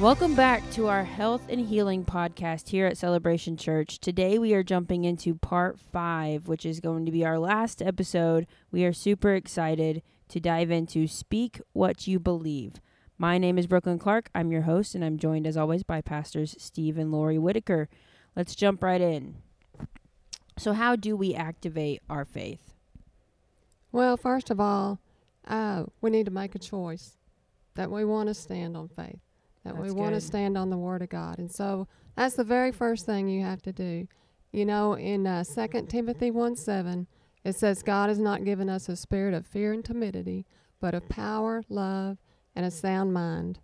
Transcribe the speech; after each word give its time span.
Welcome 0.00 0.34
back 0.34 0.68
to 0.72 0.88
our 0.88 1.04
health 1.04 1.42
and 1.48 1.60
healing 1.60 2.04
podcast 2.04 2.68
here 2.70 2.86
at 2.86 2.98
Celebration 2.98 3.56
Church. 3.56 4.00
Today 4.00 4.38
we 4.38 4.52
are 4.52 4.64
jumping 4.64 5.04
into 5.04 5.36
part 5.36 5.78
five, 5.78 6.48
which 6.48 6.66
is 6.66 6.80
going 6.80 7.06
to 7.06 7.12
be 7.12 7.24
our 7.24 7.38
last 7.38 7.80
episode. 7.80 8.48
We 8.72 8.84
are 8.84 8.92
super 8.92 9.34
excited 9.34 10.02
to 10.28 10.40
dive 10.40 10.72
into 10.72 11.06
Speak 11.06 11.60
What 11.72 12.08
You 12.08 12.18
Believe. 12.18 12.80
My 13.18 13.38
name 13.38 13.56
is 13.56 13.68
Brooklyn 13.68 14.00
Clark. 14.00 14.30
I'm 14.34 14.50
your 14.50 14.62
host, 14.62 14.96
and 14.96 15.04
I'm 15.04 15.16
joined 15.16 15.46
as 15.46 15.56
always 15.56 15.84
by 15.84 16.00
pastors 16.00 16.56
Steve 16.58 16.98
and 16.98 17.12
Lori 17.12 17.38
Whitaker. 17.38 17.88
Let's 18.34 18.56
jump 18.56 18.82
right 18.82 19.00
in. 19.00 19.36
So, 20.58 20.72
how 20.72 20.96
do 20.96 21.16
we 21.16 21.34
activate 21.34 22.02
our 22.10 22.24
faith? 22.24 22.74
Well, 23.92 24.16
first 24.16 24.50
of 24.50 24.58
all, 24.58 24.98
uh, 25.46 25.84
we 26.00 26.10
need 26.10 26.26
to 26.26 26.32
make 26.32 26.56
a 26.56 26.58
choice 26.58 27.16
that 27.76 27.92
we 27.92 28.04
want 28.04 28.28
to 28.28 28.34
stand 28.34 28.76
on 28.76 28.88
faith, 28.88 29.20
that 29.64 29.76
we 29.76 29.90
want 29.90 30.14
to 30.14 30.20
stand 30.20 30.56
on 30.56 30.70
the 30.70 30.76
Word 30.76 31.02
of 31.02 31.08
God. 31.08 31.38
And 31.38 31.50
so 31.50 31.88
that's 32.16 32.34
the 32.36 32.44
very 32.44 32.70
first 32.70 33.06
thing 33.06 33.28
you 33.28 33.42
have 33.42 33.62
to 33.62 33.72
do. 33.72 34.06
You 34.52 34.66
know, 34.66 34.94
in 34.94 35.26
uh, 35.26 35.42
2 35.42 35.86
Timothy 35.88 36.30
1 36.30 36.56
7, 36.56 37.06
it 37.44 37.56
says, 37.56 37.82
God 37.82 38.08
has 38.08 38.18
not 38.18 38.44
given 38.44 38.68
us 38.68 38.88
a 38.88 38.96
spirit 38.96 39.34
of 39.34 39.46
fear 39.46 39.72
and 39.72 39.84
timidity, 39.84 40.46
but 40.80 40.94
of 40.94 41.08
power, 41.08 41.62
love, 41.68 42.18
and 42.54 42.64
a 42.64 42.70
sound 42.70 43.12
mind. 43.12 43.58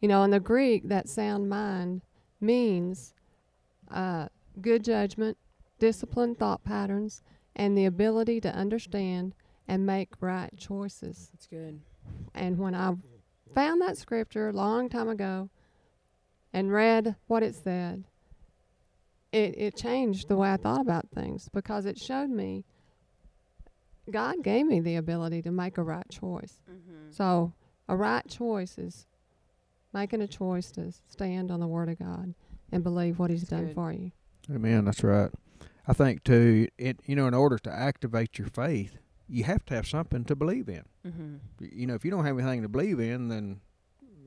You 0.00 0.08
know, 0.08 0.22
in 0.24 0.30
the 0.30 0.40
Greek, 0.40 0.88
that 0.88 1.08
sound 1.08 1.48
mind 1.48 2.02
means 2.40 3.14
uh, 3.90 4.28
good 4.60 4.84
judgment, 4.84 5.38
disciplined 5.78 6.38
thought 6.38 6.64
patterns, 6.64 7.22
and 7.54 7.76
the 7.76 7.84
ability 7.84 8.40
to 8.40 8.54
understand 8.54 9.34
and 9.68 9.86
make 9.86 10.20
right 10.20 10.50
choices. 10.58 11.30
That's 11.32 11.46
good. 11.46 11.80
And 12.34 12.58
when 12.58 12.74
I 12.74 12.94
found 13.54 13.80
that 13.82 13.96
scripture 13.96 14.48
a 14.48 14.52
long 14.52 14.88
time 14.88 15.08
ago 15.08 15.50
and 16.52 16.72
read 16.72 17.16
what 17.26 17.42
it 17.42 17.54
said, 17.54 18.04
it, 19.32 19.54
it 19.56 19.76
changed 19.76 20.28
the 20.28 20.36
way 20.36 20.52
I 20.52 20.56
thought 20.56 20.80
about 20.80 21.08
things 21.14 21.48
because 21.52 21.86
it 21.86 21.98
showed 21.98 22.30
me 22.30 22.64
God 24.10 24.42
gave 24.42 24.66
me 24.66 24.80
the 24.80 24.96
ability 24.96 25.42
to 25.42 25.50
make 25.52 25.78
a 25.78 25.82
right 25.82 26.08
choice. 26.10 26.58
Mm-hmm. 26.70 27.10
So, 27.10 27.52
a 27.88 27.96
right 27.96 28.26
choice 28.28 28.76
is 28.76 29.06
making 29.92 30.20
a 30.20 30.26
choice 30.26 30.70
to 30.72 30.92
stand 31.08 31.50
on 31.50 31.60
the 31.60 31.66
Word 31.66 31.88
of 31.88 31.98
God 31.98 32.34
and 32.72 32.82
believe 32.82 33.18
what 33.18 33.30
He's 33.30 33.42
That's 33.42 33.50
done 33.50 33.66
good. 33.66 33.74
for 33.74 33.92
you. 33.92 34.10
Amen. 34.50 34.84
That's 34.84 35.04
right. 35.04 35.30
I 35.86 35.92
think 35.92 36.24
too. 36.24 36.68
It 36.78 37.00
you 37.06 37.14
know, 37.14 37.26
in 37.26 37.34
order 37.34 37.58
to 37.58 37.72
activate 37.72 38.38
your 38.38 38.48
faith, 38.48 38.98
you 39.32 39.44
have 39.44 39.64
to 39.64 39.74
have 39.74 39.86
something 39.86 40.24
to 40.26 40.36
believe 40.36 40.68
in. 40.68 40.84
Mm-hmm. 41.06 41.36
You 41.58 41.86
know, 41.86 41.94
if 41.94 42.04
you 42.04 42.10
don't 42.10 42.26
have 42.26 42.38
anything 42.38 42.62
to 42.62 42.68
believe 42.68 43.00
in, 43.00 43.28
then 43.28 43.60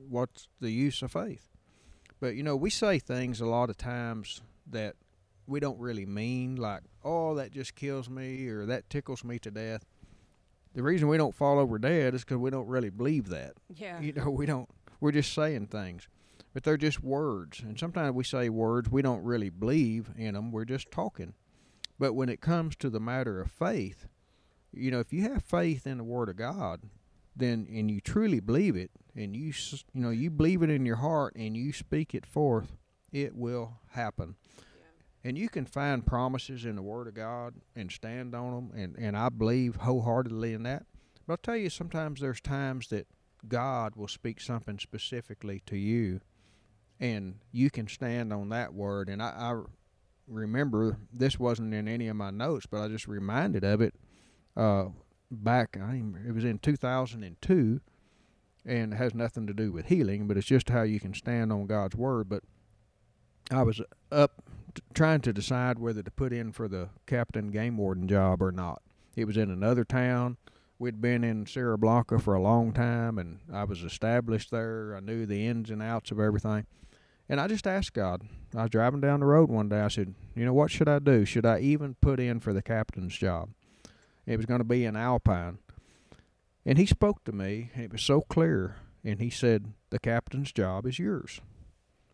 what's 0.08 0.48
the 0.60 0.70
use 0.70 1.00
of 1.00 1.12
faith? 1.12 1.48
But 2.18 2.34
you 2.34 2.42
know, 2.42 2.56
we 2.56 2.70
say 2.70 2.98
things 2.98 3.40
a 3.40 3.46
lot 3.46 3.70
of 3.70 3.76
times 3.76 4.42
that 4.68 4.96
we 5.46 5.60
don't 5.60 5.78
really 5.78 6.06
mean, 6.06 6.56
like, 6.56 6.82
"Oh, 7.04 7.36
that 7.36 7.52
just 7.52 7.76
kills 7.76 8.10
me," 8.10 8.48
or 8.48 8.66
"That 8.66 8.90
tickles 8.90 9.22
me 9.22 9.38
to 9.40 9.50
death." 9.50 9.84
The 10.74 10.82
reason 10.82 11.06
we 11.06 11.16
don't 11.16 11.34
fall 11.34 11.60
over 11.60 11.78
dead 11.78 12.14
is 12.14 12.24
because 12.24 12.38
we 12.38 12.50
don't 12.50 12.66
really 12.66 12.90
believe 12.90 13.28
that. 13.28 13.52
Yeah. 13.74 14.00
You 14.00 14.12
know, 14.12 14.28
we 14.28 14.44
don't. 14.44 14.68
We're 15.00 15.12
just 15.12 15.32
saying 15.32 15.68
things, 15.68 16.08
but 16.52 16.64
they're 16.64 16.76
just 16.76 17.04
words. 17.04 17.60
And 17.60 17.78
sometimes 17.78 18.16
we 18.16 18.24
say 18.24 18.48
words 18.48 18.90
we 18.90 19.02
don't 19.02 19.22
really 19.22 19.50
believe 19.50 20.10
in 20.16 20.34
them. 20.34 20.50
We're 20.50 20.64
just 20.64 20.90
talking. 20.90 21.34
But 21.96 22.14
when 22.14 22.28
it 22.28 22.40
comes 22.40 22.74
to 22.76 22.90
the 22.90 23.00
matter 23.00 23.40
of 23.40 23.52
faith, 23.52 24.06
you 24.72 24.90
know, 24.90 25.00
if 25.00 25.12
you 25.12 25.22
have 25.22 25.42
faith 25.42 25.86
in 25.86 25.98
the 25.98 26.04
Word 26.04 26.28
of 26.28 26.36
God, 26.36 26.82
then 27.34 27.66
and 27.70 27.90
you 27.90 28.00
truly 28.00 28.40
believe 28.40 28.76
it, 28.76 28.90
and 29.14 29.36
you 29.36 29.52
you 29.92 30.02
know 30.02 30.10
you 30.10 30.30
believe 30.30 30.62
it 30.62 30.70
in 30.70 30.86
your 30.86 30.96
heart, 30.96 31.34
and 31.36 31.56
you 31.56 31.72
speak 31.72 32.14
it 32.14 32.26
forth, 32.26 32.76
it 33.12 33.34
will 33.34 33.78
happen. 33.90 34.36
And 35.24 35.36
you 35.36 35.48
can 35.48 35.66
find 35.66 36.06
promises 36.06 36.64
in 36.64 36.76
the 36.76 36.82
Word 36.82 37.08
of 37.08 37.14
God 37.14 37.54
and 37.74 37.90
stand 37.90 38.32
on 38.32 38.54
them, 38.54 38.70
and, 38.76 38.96
and 38.96 39.16
I 39.16 39.28
believe 39.28 39.74
wholeheartedly 39.74 40.52
in 40.52 40.62
that. 40.62 40.86
But 41.26 41.32
I'll 41.32 41.36
tell 41.38 41.56
you, 41.56 41.68
sometimes 41.68 42.20
there's 42.20 42.40
times 42.40 42.86
that 42.88 43.08
God 43.48 43.96
will 43.96 44.06
speak 44.06 44.40
something 44.40 44.78
specifically 44.78 45.62
to 45.66 45.76
you, 45.76 46.20
and 47.00 47.40
you 47.50 47.70
can 47.70 47.88
stand 47.88 48.32
on 48.32 48.50
that 48.50 48.72
word. 48.72 49.08
And 49.08 49.20
I, 49.20 49.30
I 49.36 49.62
remember 50.28 50.98
this 51.12 51.40
wasn't 51.40 51.74
in 51.74 51.88
any 51.88 52.06
of 52.06 52.14
my 52.14 52.30
notes, 52.30 52.66
but 52.66 52.82
I 52.82 52.88
just 52.88 53.08
reminded 53.08 53.64
of 53.64 53.80
it 53.80 53.94
uh, 54.56 54.86
back. 55.30 55.76
I 55.80 56.02
it 56.26 56.34
was 56.34 56.44
in 56.44 56.58
2002, 56.58 57.80
and 58.64 58.92
it 58.92 58.96
has 58.96 59.14
nothing 59.14 59.46
to 59.46 59.54
do 59.54 59.72
with 59.72 59.86
healing, 59.86 60.26
but 60.26 60.36
it's 60.36 60.46
just 60.46 60.70
how 60.70 60.82
you 60.82 61.00
can 61.00 61.14
stand 61.14 61.52
on 61.52 61.66
God's 61.66 61.96
word. 61.96 62.28
But 62.28 62.42
I 63.50 63.62
was 63.62 63.80
up 64.10 64.42
t- 64.74 64.82
trying 64.94 65.20
to 65.22 65.32
decide 65.32 65.78
whether 65.78 66.02
to 66.02 66.10
put 66.10 66.32
in 66.32 66.52
for 66.52 66.68
the 66.68 66.90
captain 67.06 67.50
game 67.50 67.76
warden 67.76 68.08
job 68.08 68.42
or 68.42 68.52
not. 68.52 68.82
It 69.14 69.26
was 69.26 69.36
in 69.36 69.50
another 69.50 69.84
town 69.84 70.36
we'd 70.78 71.00
been 71.00 71.24
in 71.24 71.46
Sierra 71.46 71.78
Blanca 71.78 72.18
for 72.18 72.34
a 72.34 72.42
long 72.42 72.72
time, 72.72 73.18
and 73.18 73.40
I 73.52 73.64
was 73.64 73.82
established 73.82 74.50
there. 74.50 74.94
I 74.96 75.00
knew 75.00 75.26
the 75.26 75.46
ins 75.46 75.70
and 75.70 75.82
outs 75.82 76.10
of 76.10 76.20
everything. 76.20 76.66
And 77.28 77.40
I 77.40 77.48
just 77.48 77.66
asked 77.66 77.92
God. 77.92 78.22
I 78.54 78.62
was 78.62 78.70
driving 78.70 79.00
down 79.00 79.20
the 79.20 79.26
road 79.26 79.50
one 79.50 79.68
day. 79.68 79.80
I 79.80 79.88
said, 79.88 80.14
You 80.34 80.44
know, 80.44 80.52
what 80.52 80.70
should 80.70 80.88
I 80.88 81.00
do? 81.00 81.24
Should 81.24 81.44
I 81.46 81.58
even 81.58 81.96
put 82.00 82.20
in 82.20 82.40
for 82.40 82.52
the 82.52 82.62
captain's 82.62 83.16
job? 83.16 83.50
It 84.26 84.36
was 84.36 84.46
going 84.46 84.60
to 84.60 84.64
be 84.64 84.84
in 84.84 84.96
Alpine. 84.96 85.58
And 86.64 86.78
he 86.78 86.86
spoke 86.86 87.24
to 87.24 87.32
me. 87.32 87.70
and 87.74 87.84
It 87.84 87.92
was 87.92 88.02
so 88.02 88.22
clear. 88.22 88.76
And 89.04 89.20
he 89.20 89.30
said, 89.30 89.72
The 89.90 89.98
captain's 89.98 90.52
job 90.52 90.86
is 90.86 90.98
yours. 90.98 91.40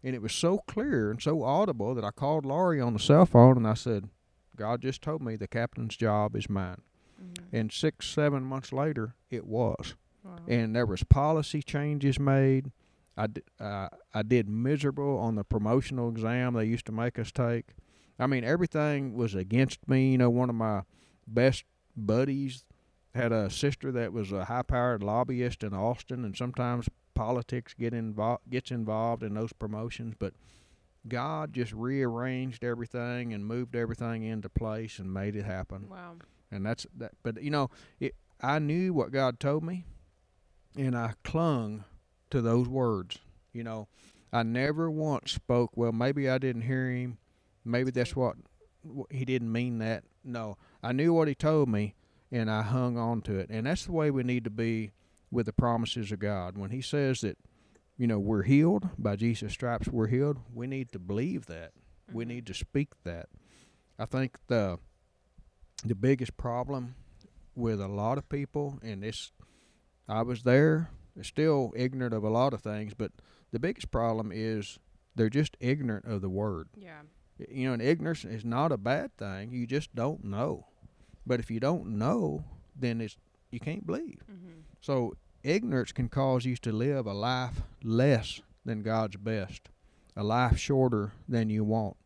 And 0.05 0.15
it 0.15 0.21
was 0.23 0.33
so 0.33 0.59
clear 0.67 1.11
and 1.11 1.23
so 1.23 1.43
audible 1.43 1.95
that 1.95 2.05
I 2.05 2.11
called 2.11 2.45
Laurie 2.45 2.81
on 2.81 2.93
the 2.93 2.99
cell 2.99 3.25
phone 3.25 3.57
and 3.57 3.67
I 3.67 3.75
said, 3.75 4.09
God 4.57 4.83
just 4.83 5.01
told 5.01 5.23
me 5.23 5.37
the 5.37 5.47
captain's 5.49 5.97
job 5.97 6.37
is 6.37 6.49
mine 6.51 6.83
Mm-hmm. 7.23 7.55
and 7.57 7.71
six 7.73 8.09
seven 8.09 8.43
months 8.43 8.73
later 8.73 9.15
it 9.31 9.47
was 9.47 9.95
Wow. 10.25 10.39
and 10.49 10.75
there 10.75 10.85
was 10.87 11.05
policy 11.05 11.63
changes 11.63 12.19
made 12.19 12.73
I, 13.17 13.29
d- 13.29 13.43
uh, 13.61 13.91
I 14.13 14.23
did 14.23 14.49
miserable 14.49 15.19
on 15.19 15.37
the 15.37 15.45
promotional 15.45 16.09
exam 16.09 16.55
they 16.55 16.65
used 16.65 16.85
to 16.87 16.93
make 16.93 17.21
us 17.21 17.31
take 17.31 17.67
i 18.19 18.27
mean 18.27 18.43
everything 18.43 19.15
was 19.15 19.37
against 19.37 19.89
me 19.89 20.11
you 20.11 20.19
know 20.19 20.31
one 20.31 20.51
of 20.51 20.57
my 20.57 20.83
best 21.29 21.63
buddies 21.97 22.65
had 23.15 23.33
a 23.33 23.51
sister 23.51 23.93
that 23.93 24.13
was 24.13 24.33
a 24.33 24.47
high 24.47 24.63
powered 24.63 25.03
lobbyist 25.03 25.63
in 25.63 25.75
austin 25.75 26.25
and 26.25 26.37
sometimes 26.37 26.89
politics 27.15 27.75
get 27.79 27.93
involved 27.93 28.43
gets 28.49 28.71
involved 28.71 29.23
in 29.23 29.35
those 29.35 29.53
promotions 29.53 30.15
but 30.19 30.33
god 31.09 31.53
just 31.53 31.73
rearranged 31.73 32.65
everything 32.65 33.35
and 33.35 33.45
moved 33.45 33.77
everything 33.77 34.23
into 34.23 34.49
place 34.49 34.99
and 34.99 35.13
made 35.13 35.37
it 35.37 35.45
happen 35.45 35.89
wow. 35.91 36.15
and 36.51 36.65
that's 36.65 36.87
that. 36.97 37.13
But 37.23 37.43
you 37.43 37.51
know, 37.51 37.71
it. 37.99 38.15
I 38.41 38.59
knew 38.59 38.93
what 38.93 39.13
God 39.13 39.39
told 39.39 39.63
me, 39.63 39.85
and 40.77 40.97
I 40.97 41.15
clung 41.23 41.85
to 42.31 42.41
those 42.41 42.69
words. 42.69 43.19
You 43.53 43.63
know, 43.63 43.89
I 44.33 44.43
never 44.43 44.91
once 44.91 45.33
spoke. 45.33 45.71
Well, 45.77 45.93
maybe 45.93 46.29
I 46.29 46.39
didn't 46.39 46.63
hear 46.63 46.91
him. 46.91 47.19
Maybe 47.65 47.91
that's 47.91 48.17
what 48.17 48.37
he 49.11 49.25
didn't 49.25 49.53
mean 49.53 49.79
that. 49.79 50.05
No, 50.25 50.57
I 50.83 50.93
knew 50.93 51.13
what 51.13 51.29
he 51.29 51.35
told 51.35 51.69
me, 51.69 51.95
and 52.31 52.51
I 52.51 52.63
hung 52.63 52.97
on 52.97 53.23
to 53.23 53.39
it. 53.39 53.49
And 53.51 53.67
that's 53.67 53.87
the 53.87 53.93
way 53.93 54.11
we 54.11 54.23
need 54.23 54.45
to 54.45 54.51
be 54.51 54.93
with 55.31 55.47
the 55.47 55.53
promises 55.53 56.13
of 56.13 56.19
God. 56.19 56.57
When 56.59 56.71
He 56.71 56.81
says 56.83 57.21
that, 57.23 57.39
you 57.97 58.07
know, 58.07 58.19
we're 58.19 58.43
healed 58.43 58.89
by 58.99 59.17
Jesus' 59.17 59.53
stripes, 59.53 59.89
we're 59.89 60.07
healed. 60.09 60.39
We 60.55 60.67
need 60.67 60.93
to 60.93 60.99
believe 60.99 61.47
that. 61.47 61.73
We 62.13 62.25
Mhm. 62.25 62.29
need 62.29 62.47
to 62.47 62.55
speak 62.55 62.91
that. 63.05 63.29
I 63.99 64.05
think 64.07 64.39
the 64.49 64.79
the 65.85 65.95
biggest 65.97 66.37
problem 66.37 66.95
with 67.57 67.81
a 67.81 67.89
lot 67.89 68.17
of 68.17 68.29
people, 68.29 68.79
and 68.83 69.03
this, 69.03 69.33
I 70.09 70.23
was 70.23 70.45
there, 70.45 70.91
still 71.23 71.73
ignorant 71.75 72.15
of 72.15 72.23
a 72.23 72.31
lot 72.31 72.55
of 72.55 72.61
things, 72.63 72.95
but 72.95 73.11
the 73.51 73.59
biggest 73.59 73.91
problem 73.91 74.31
is 74.33 74.79
they're 75.17 75.29
just 75.29 75.57
ignorant 75.59 76.05
of 76.05 76.21
the 76.23 76.29
word. 76.31 76.69
Yeah. 76.77 77.03
You 77.51 77.69
know, 77.69 77.73
and 77.75 77.83
ignorance 77.83 78.25
is 78.25 78.45
not 78.45 78.73
a 78.73 78.77
bad 78.77 79.17
thing. 79.17 79.53
You 79.53 79.67
just 79.67 79.95
don't 79.95 80.25
know. 80.25 80.67
But 81.27 81.41
if 81.41 81.51
you 81.51 81.61
don't 81.61 81.99
know, 81.99 82.45
then 82.77 83.01
it's 83.01 83.17
you 83.51 83.61
can't 83.61 83.87
believe. 83.87 84.21
Mm-hmm. 84.31 84.61
So 84.81 85.15
ignorance 85.43 85.93
can 85.93 86.09
cause 86.09 86.45
you 86.45 86.57
to 86.57 86.73
live 86.73 87.07
a 87.07 87.13
life 87.13 87.63
less 87.83 88.41
than 88.65 88.83
God's 88.83 89.17
best, 89.17 89.69
a 90.17 90.23
life 90.25 90.59
shorter 90.59 91.13
than 91.29 91.51
you 91.51 91.65
want, 91.65 91.97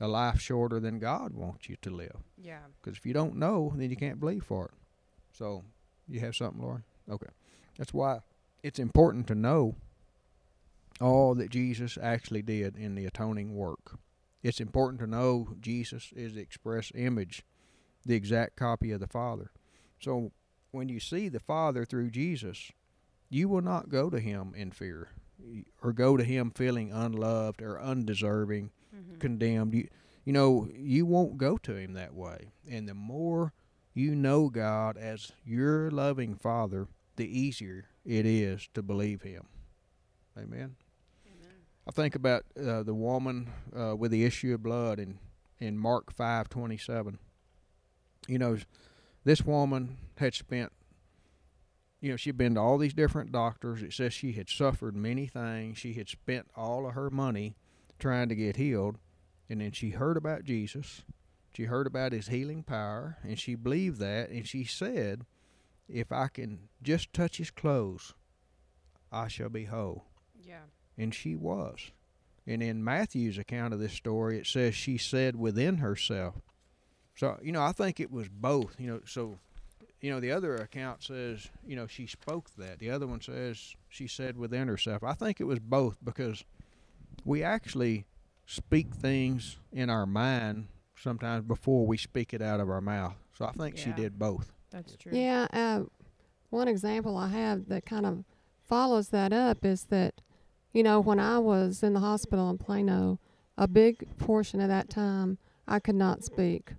a 0.00 0.08
life 0.08 0.40
shorter 0.40 0.80
than 0.80 0.98
God 0.98 1.34
wants 1.34 1.68
you 1.68 1.76
to 1.82 1.90
live. 1.90 2.16
Yeah. 2.36 2.60
Because 2.80 2.98
if 2.98 3.06
you 3.06 3.12
don't 3.12 3.36
know, 3.36 3.72
then 3.76 3.90
you 3.90 3.96
can't 3.96 4.20
believe 4.20 4.44
for 4.44 4.66
it. 4.66 4.74
So, 5.32 5.64
you 6.08 6.20
have 6.20 6.36
something, 6.36 6.62
Lori? 6.62 6.82
Okay. 7.10 7.30
That's 7.76 7.92
why 7.92 8.20
it's 8.62 8.78
important 8.78 9.26
to 9.28 9.34
know 9.34 9.74
all 11.00 11.34
that 11.34 11.50
Jesus 11.50 11.98
actually 12.00 12.42
did 12.42 12.76
in 12.76 12.94
the 12.94 13.06
atoning 13.06 13.54
work. 13.54 13.98
It's 14.44 14.60
important 14.60 15.00
to 15.00 15.06
know 15.06 15.56
Jesus 15.60 16.12
is 16.14 16.34
the 16.34 16.40
express 16.42 16.92
image, 16.94 17.42
the 18.04 18.14
exact 18.14 18.56
copy 18.56 18.92
of 18.92 19.00
the 19.00 19.06
Father. 19.08 19.50
So, 19.98 20.32
when 20.70 20.88
you 20.88 21.00
see 21.00 21.28
the 21.28 21.40
Father 21.40 21.84
through 21.84 22.10
Jesus, 22.10 22.70
you 23.30 23.48
will 23.48 23.62
not 23.62 23.88
go 23.88 24.10
to 24.10 24.20
him 24.20 24.52
in 24.54 24.70
fear. 24.70 25.08
or 25.82 25.92
go 25.92 26.16
to 26.16 26.22
him 26.24 26.50
feeling 26.52 26.90
unloved 26.92 27.60
or 27.60 27.78
undeserving, 27.78 28.70
Mhm. 28.94 29.18
condemned, 29.18 29.74
you 29.74 29.88
you 30.24 30.32
know, 30.32 30.68
you 30.72 31.04
won't 31.04 31.36
go 31.36 31.58
to 31.58 31.74
him 31.76 31.92
that 31.94 32.14
way. 32.14 32.52
And 32.66 32.88
the 32.88 32.94
more 32.94 33.52
you 33.92 34.14
know 34.14 34.48
God 34.48 34.96
as 34.96 35.32
your 35.44 35.90
loving 35.90 36.34
Father, 36.36 36.88
the 37.16 37.26
easier 37.26 37.88
it 38.04 38.24
is 38.24 38.68
to 38.74 38.82
believe 38.82 39.22
him. 39.22 39.48
Amen. 40.38 40.76
I 41.86 41.90
think 41.90 42.14
about 42.14 42.44
uh, 42.58 42.82
the 42.82 42.94
woman 42.94 43.50
uh, 43.76 43.94
with 43.96 44.10
the 44.10 44.24
issue 44.24 44.54
of 44.54 44.62
blood 44.62 44.98
in 44.98 45.18
in 45.60 45.78
Mark 45.78 46.12
five 46.12 46.48
twenty 46.48 46.76
seven. 46.76 47.18
You 48.26 48.38
know, 48.38 48.58
this 49.24 49.42
woman 49.42 49.98
had 50.16 50.34
spent. 50.34 50.72
You 52.00 52.10
know, 52.10 52.16
she'd 52.16 52.36
been 52.36 52.54
to 52.54 52.60
all 52.60 52.76
these 52.76 52.92
different 52.92 53.32
doctors. 53.32 53.82
It 53.82 53.94
says 53.94 54.12
she 54.12 54.32
had 54.32 54.50
suffered 54.50 54.94
many 54.94 55.26
things. 55.26 55.78
She 55.78 55.94
had 55.94 56.08
spent 56.08 56.48
all 56.54 56.86
of 56.86 56.92
her 56.92 57.08
money 57.08 57.56
trying 57.98 58.28
to 58.28 58.34
get 58.34 58.56
healed, 58.56 58.98
and 59.48 59.62
then 59.62 59.72
she 59.72 59.90
heard 59.90 60.18
about 60.18 60.44
Jesus. 60.44 61.02
She 61.54 61.64
heard 61.64 61.86
about 61.86 62.12
his 62.12 62.28
healing 62.28 62.62
power, 62.62 63.16
and 63.22 63.38
she 63.38 63.54
believed 63.54 64.00
that. 64.00 64.28
And 64.28 64.46
she 64.46 64.64
said, 64.64 65.24
"If 65.88 66.12
I 66.12 66.28
can 66.28 66.68
just 66.82 67.12
touch 67.12 67.38
his 67.38 67.50
clothes, 67.50 68.14
I 69.12 69.28
shall 69.28 69.48
be 69.48 69.64
whole." 69.64 70.04
Yeah. 70.42 70.64
And 70.98 71.14
she 71.14 71.36
was. 71.36 71.90
And 72.46 72.62
in 72.62 72.84
Matthew's 72.84 73.38
account 73.38 73.72
of 73.72 73.80
this 73.80 73.92
story, 73.92 74.38
it 74.38 74.46
says 74.46 74.74
she 74.74 74.98
said 74.98 75.36
within 75.36 75.78
herself. 75.78 76.34
So, 77.16 77.38
you 77.42 77.52
know, 77.52 77.62
I 77.62 77.72
think 77.72 78.00
it 78.00 78.10
was 78.10 78.28
both, 78.28 78.74
you 78.78 78.88
know, 78.88 79.00
so, 79.06 79.38
you 80.00 80.10
know, 80.10 80.20
the 80.20 80.32
other 80.32 80.56
account 80.56 81.02
says, 81.02 81.48
you 81.66 81.76
know, 81.76 81.86
she 81.86 82.06
spoke 82.06 82.50
that. 82.58 82.78
The 82.78 82.90
other 82.90 83.06
one 83.06 83.20
says 83.20 83.74
she 83.88 84.06
said 84.06 84.36
within 84.36 84.68
herself. 84.68 85.02
I 85.02 85.14
think 85.14 85.40
it 85.40 85.44
was 85.44 85.58
both 85.58 85.96
because 86.04 86.44
we 87.24 87.42
actually 87.42 88.04
speak 88.46 88.92
things 88.92 89.56
in 89.72 89.88
our 89.88 90.06
mind 90.06 90.66
sometimes 91.00 91.46
before 91.46 91.86
we 91.86 91.96
speak 91.96 92.34
it 92.34 92.42
out 92.42 92.60
of 92.60 92.68
our 92.68 92.80
mouth. 92.80 93.14
So 93.38 93.46
I 93.46 93.52
think 93.52 93.78
she 93.78 93.92
did 93.92 94.18
both. 94.18 94.52
That's 94.70 94.96
true. 94.96 95.12
Yeah, 95.14 95.46
uh, 95.52 95.84
one 96.50 96.68
example 96.68 97.16
I 97.16 97.28
have 97.28 97.68
that 97.68 97.86
kind 97.86 98.04
of 98.06 98.24
follows 98.62 99.08
that 99.08 99.32
up 99.32 99.64
is 99.64 99.84
that, 99.84 100.20
you 100.74 100.82
know, 100.82 101.00
when 101.00 101.20
I 101.20 101.38
was 101.38 101.82
in 101.82 101.94
the 101.94 102.00
hospital 102.00 102.50
in 102.50 102.58
Plano, 102.58 103.20
a 103.56 103.68
big 103.68 104.18
portion 104.18 104.60
of 104.60 104.68
that 104.68 104.90
time 104.90 105.38
I 105.66 105.78
could 105.78 105.94
not 105.94 106.24
speak. 106.24 106.72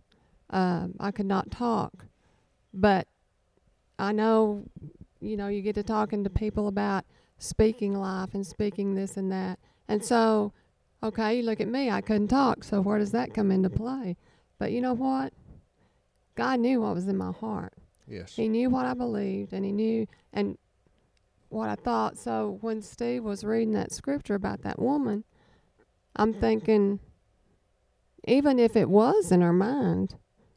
Um, 0.49 0.95
I 0.99 1.11
could 1.11 1.25
not 1.25 1.49
talk. 1.49 2.05
But 2.73 3.07
I 3.97 4.11
know, 4.11 4.65
you 5.21 5.37
know, 5.37 5.47
you 5.47 5.61
get 5.61 5.75
to 5.75 5.83
talking 5.83 6.25
to 6.25 6.29
people 6.29 6.67
about 6.67 7.05
speaking 7.39 7.97
life 7.97 8.33
and 8.33 8.45
speaking 8.45 8.95
this 8.95 9.15
and 9.15 9.31
that. 9.31 9.59
And 9.87 10.03
so, 10.03 10.51
okay, 11.01 11.37
you 11.37 11.43
look 11.43 11.61
at 11.61 11.69
me, 11.69 11.89
I 11.89 12.01
couldn't 12.01 12.27
talk. 12.27 12.65
So 12.65 12.81
where 12.81 12.99
does 12.99 13.11
that 13.11 13.33
come 13.33 13.49
into 13.49 13.69
play? 13.69 14.17
But 14.59 14.73
you 14.73 14.81
know 14.81 14.93
what? 14.93 15.33
God 16.35 16.59
knew 16.59 16.81
what 16.81 16.95
was 16.95 17.07
in 17.07 17.15
my 17.15 17.31
heart. 17.31 17.73
Yes. 18.07 18.35
He 18.35 18.49
knew 18.49 18.69
what 18.69 18.85
I 18.85 18.93
believed 18.93 19.53
and 19.53 19.63
he 19.63 19.71
knew 19.71 20.05
and 20.33 20.57
what 21.49 21.69
I 21.69 21.75
thought. 21.75 22.17
So 22.17 22.57
when 22.61 22.81
Steve 22.81 23.23
was 23.23 23.43
reading 23.43 23.73
that 23.73 23.91
scripture 23.91 24.35
about 24.35 24.61
that 24.63 24.79
woman, 24.79 25.23
I'm 26.15 26.33
thinking 26.33 26.99
even 28.27 28.57
if 28.59 28.75
it 28.75 28.89
was 28.89 29.31
in 29.31 29.41
her 29.41 29.53
mind, 29.53 30.15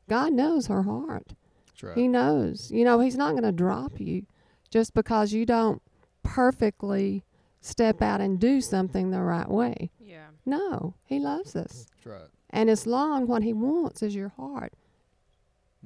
God 0.09 0.33
knows 0.33 0.67
her 0.69 0.83
heart. 0.85 1.35
That's 1.67 1.83
right. 1.83 1.97
He 1.97 2.09
knows. 2.09 2.71
You 2.71 2.85
know, 2.85 3.01
he's 3.01 3.17
not 3.17 3.33
going 3.33 3.43
to 3.43 3.53
drop 3.53 4.01
you 4.01 4.25
just 4.71 4.95
because 4.95 5.33
you 5.33 5.45
don't 5.45 5.83
perfectly 6.23 7.25
step 7.61 8.01
out 8.03 8.21
and 8.21 8.39
do 8.39 8.61
something 8.61 9.11
the 9.11 9.21
right 9.23 9.49
way. 9.49 9.91
Yeah. 10.01 10.27
No, 10.47 10.95
he 11.05 11.19
loves 11.19 11.55
us. 11.57 11.87
That's 11.91 12.07
right. 12.07 12.29
And 12.51 12.71
as 12.71 12.87
long 12.87 13.27
what 13.27 13.43
he 13.43 13.53
wants 13.53 14.03
is 14.03 14.15
your 14.15 14.31
heart 14.31 14.73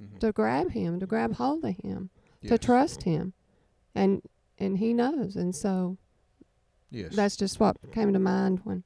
Mhm. 0.00 0.18
to 0.20 0.32
grab 0.32 0.70
him, 0.70 1.00
to 1.00 1.06
grab 1.06 1.34
hold 1.34 1.64
of 1.64 1.76
him. 1.76 2.10
to 2.48 2.58
trust 2.58 3.02
him 3.04 3.32
and 3.94 4.20
and 4.58 4.78
he 4.78 4.92
knows 4.94 5.36
and 5.36 5.54
so 5.54 5.96
Yes. 6.90 7.14
that's 7.16 7.36
just 7.36 7.58
what 7.58 7.76
came 7.92 8.12
to 8.12 8.18
mind 8.18 8.60
when 8.64 8.84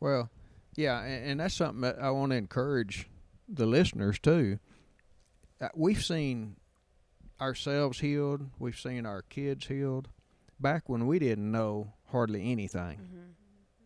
Well, 0.00 0.30
yeah, 0.74 1.02
and, 1.02 1.30
and 1.32 1.40
that's 1.40 1.54
something 1.54 1.82
that 1.82 1.98
I 2.00 2.10
want 2.10 2.32
to 2.32 2.36
encourage 2.36 3.08
the 3.48 3.66
listeners 3.66 4.18
too. 4.18 4.58
Uh, 5.60 5.68
we've 5.74 6.02
seen 6.04 6.56
ourselves 7.40 8.00
healed. 8.00 8.48
We've 8.58 8.78
seen 8.78 9.04
our 9.06 9.22
kids 9.22 9.66
healed. 9.66 10.08
Back 10.58 10.88
when 10.88 11.06
we 11.06 11.18
didn't 11.18 11.50
know 11.50 11.92
hardly 12.10 12.50
anything, 12.50 12.98
Mm-hmm. 12.98 13.30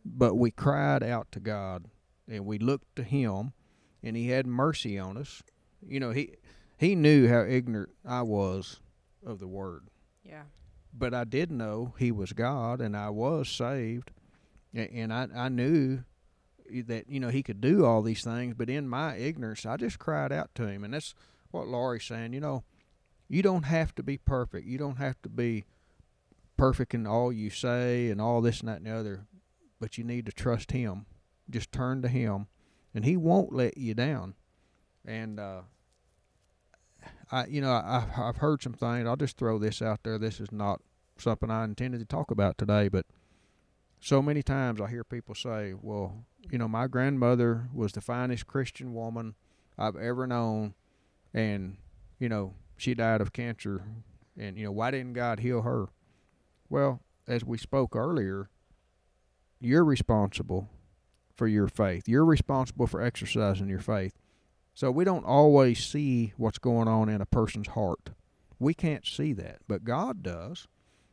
but 0.05 0.37
we 0.37 0.51
cried 0.53 1.03
out 1.03 1.31
to 1.33 1.41
God 1.41 1.87
and 2.29 2.47
we 2.47 2.59
looked 2.59 2.95
to 2.97 3.03
Him, 3.03 3.53
and 4.03 4.17
He 4.17 4.29
had 4.29 4.47
mercy 4.47 4.97
on 4.99 5.17
us. 5.17 5.43
You 5.85 5.99
know, 5.99 6.11
He 6.13 6.35
He 6.79 6.95
knew 6.95 7.29
how 7.29 7.43
ignorant 7.43 7.91
I 8.05 8.23
was 8.23 8.79
of 9.27 9.41
the 9.41 9.49
Word 9.49 9.89
Yeah. 10.25 10.45
But 10.93 11.15
I 11.15 11.25
did 11.25 11.51
know 11.51 11.95
he 11.99 12.11
was 12.11 12.33
God 12.33 12.81
and 12.81 12.97
I 12.97 13.11
was 13.11 13.49
saved, 13.49 14.11
and 14.75 15.13
I 15.13 15.29
I 15.35 15.49
knew 15.49 16.05
that 16.87 17.09
you 17.09 17.21
know 17.21 17.29
he 17.29 17.43
could 17.43 17.61
do 17.61 17.85
all 17.85 18.03
these 18.03 18.23
things. 18.23 18.55
But 18.57 18.71
in 18.71 18.89
my 18.89 19.17
ignorance, 19.17 19.67
I 19.67 19.77
just 19.77 19.99
cried 19.99 20.33
out 20.33 20.55
to 20.57 20.67
him, 20.67 20.85
and 20.85 20.95
that's 20.95 21.15
what 21.51 21.69
Laurie's 21.69 22.05
saying. 22.05 22.33
You 22.33 22.41
know, 22.41 22.65
you 23.29 23.43
don't 23.43 23.65
have 23.65 23.95
to 23.97 24.03
be 24.03 24.19
perfect. 24.19 24.67
You 24.67 24.79
don't 24.79 24.99
have 24.99 25.21
to 25.23 25.29
be 25.29 25.65
perfect 26.57 26.95
in 26.95 27.07
all 27.07 27.33
you 27.33 27.51
say 27.51 28.11
and 28.11 28.21
all 28.21 28.41
this 28.41 28.61
and 28.61 28.69
that 28.69 28.79
and 28.79 28.87
the 28.87 28.91
other, 28.91 29.27
but 29.81 29.97
you 29.97 30.05
need 30.05 30.27
to 30.27 30.33
trust 30.33 30.73
him. 30.73 31.07
Just 31.49 31.73
turn 31.73 32.03
to 32.03 32.09
him, 32.09 32.47
and 32.95 33.05
he 33.05 33.17
won't 33.17 33.53
let 33.53 33.77
you 33.77 33.95
down. 33.95 34.35
And 35.05 35.41
uh, 35.41 35.63
I, 37.33 37.47
you 37.47 37.61
know, 37.61 37.73
I, 37.73 38.05
I've 38.17 38.39
heard 38.39 38.63
some 38.63 38.73
things. 38.73 39.07
I'll 39.07 39.17
just 39.17 39.37
throw 39.37 39.59
this 39.59 39.81
out 39.81 40.01
there. 40.03 40.19
This 40.19 40.41
is 40.41 40.51
not 40.51 40.81
something 41.19 41.51
I 41.51 41.65
intended 41.65 42.01
to 42.01 42.07
talk 42.07 42.31
about 42.31 42.59
today, 42.59 42.89
but 42.89 43.07
so 44.01 44.23
many 44.23 44.43
times 44.43 44.81
I 44.81 44.89
hear 44.89 45.05
people 45.05 45.35
say, 45.35 45.75
"Well, 45.81 46.25
you 46.51 46.59
know, 46.59 46.69
my 46.69 46.87
grandmother 46.87 47.69
was 47.73 47.93
the 47.93 48.01
finest 48.01 48.47
Christian 48.47 48.95
woman 48.95 49.35
I've 49.79 49.97
ever 49.97 50.27
known, 50.27 50.75
and 51.33 51.77
you 52.19 52.29
know, 52.29 52.55
she 52.77 52.95
died 52.95 53.21
of 53.21 53.33
cancer, 53.33 53.85
and 54.37 54.57
you 54.57 54.65
know, 54.65 54.73
why 54.73 54.91
didn't 54.91 55.13
God 55.13 55.41
heal 55.41 55.63
her?" 55.63 55.89
Well, 56.69 57.01
as 57.29 57.45
we 57.45 57.59
spoke 57.59 57.95
earlier, 57.95 58.49
you're 59.61 59.85
responsible 59.85 60.69
for 61.37 61.47
your 61.47 61.69
faith. 61.69 62.09
You're 62.09 62.25
responsible 62.25 62.87
for 62.87 63.01
exercising 63.01 63.69
your 63.69 63.81
faith. 63.81 64.20
So 64.81 64.91
we 64.91 65.05
don't 65.05 65.27
always 65.27 65.85
see 65.85 66.33
what's 66.39 66.57
going 66.57 66.89
on 66.89 67.11
in 67.11 67.21
a 67.21 67.27
person's 67.27 67.69
heart. 67.69 68.13
We 68.59 68.73
can't 68.73 69.07
see 69.07 69.35
that, 69.35 69.59
but 69.69 69.85
God 69.85 70.23
does. 70.23 70.69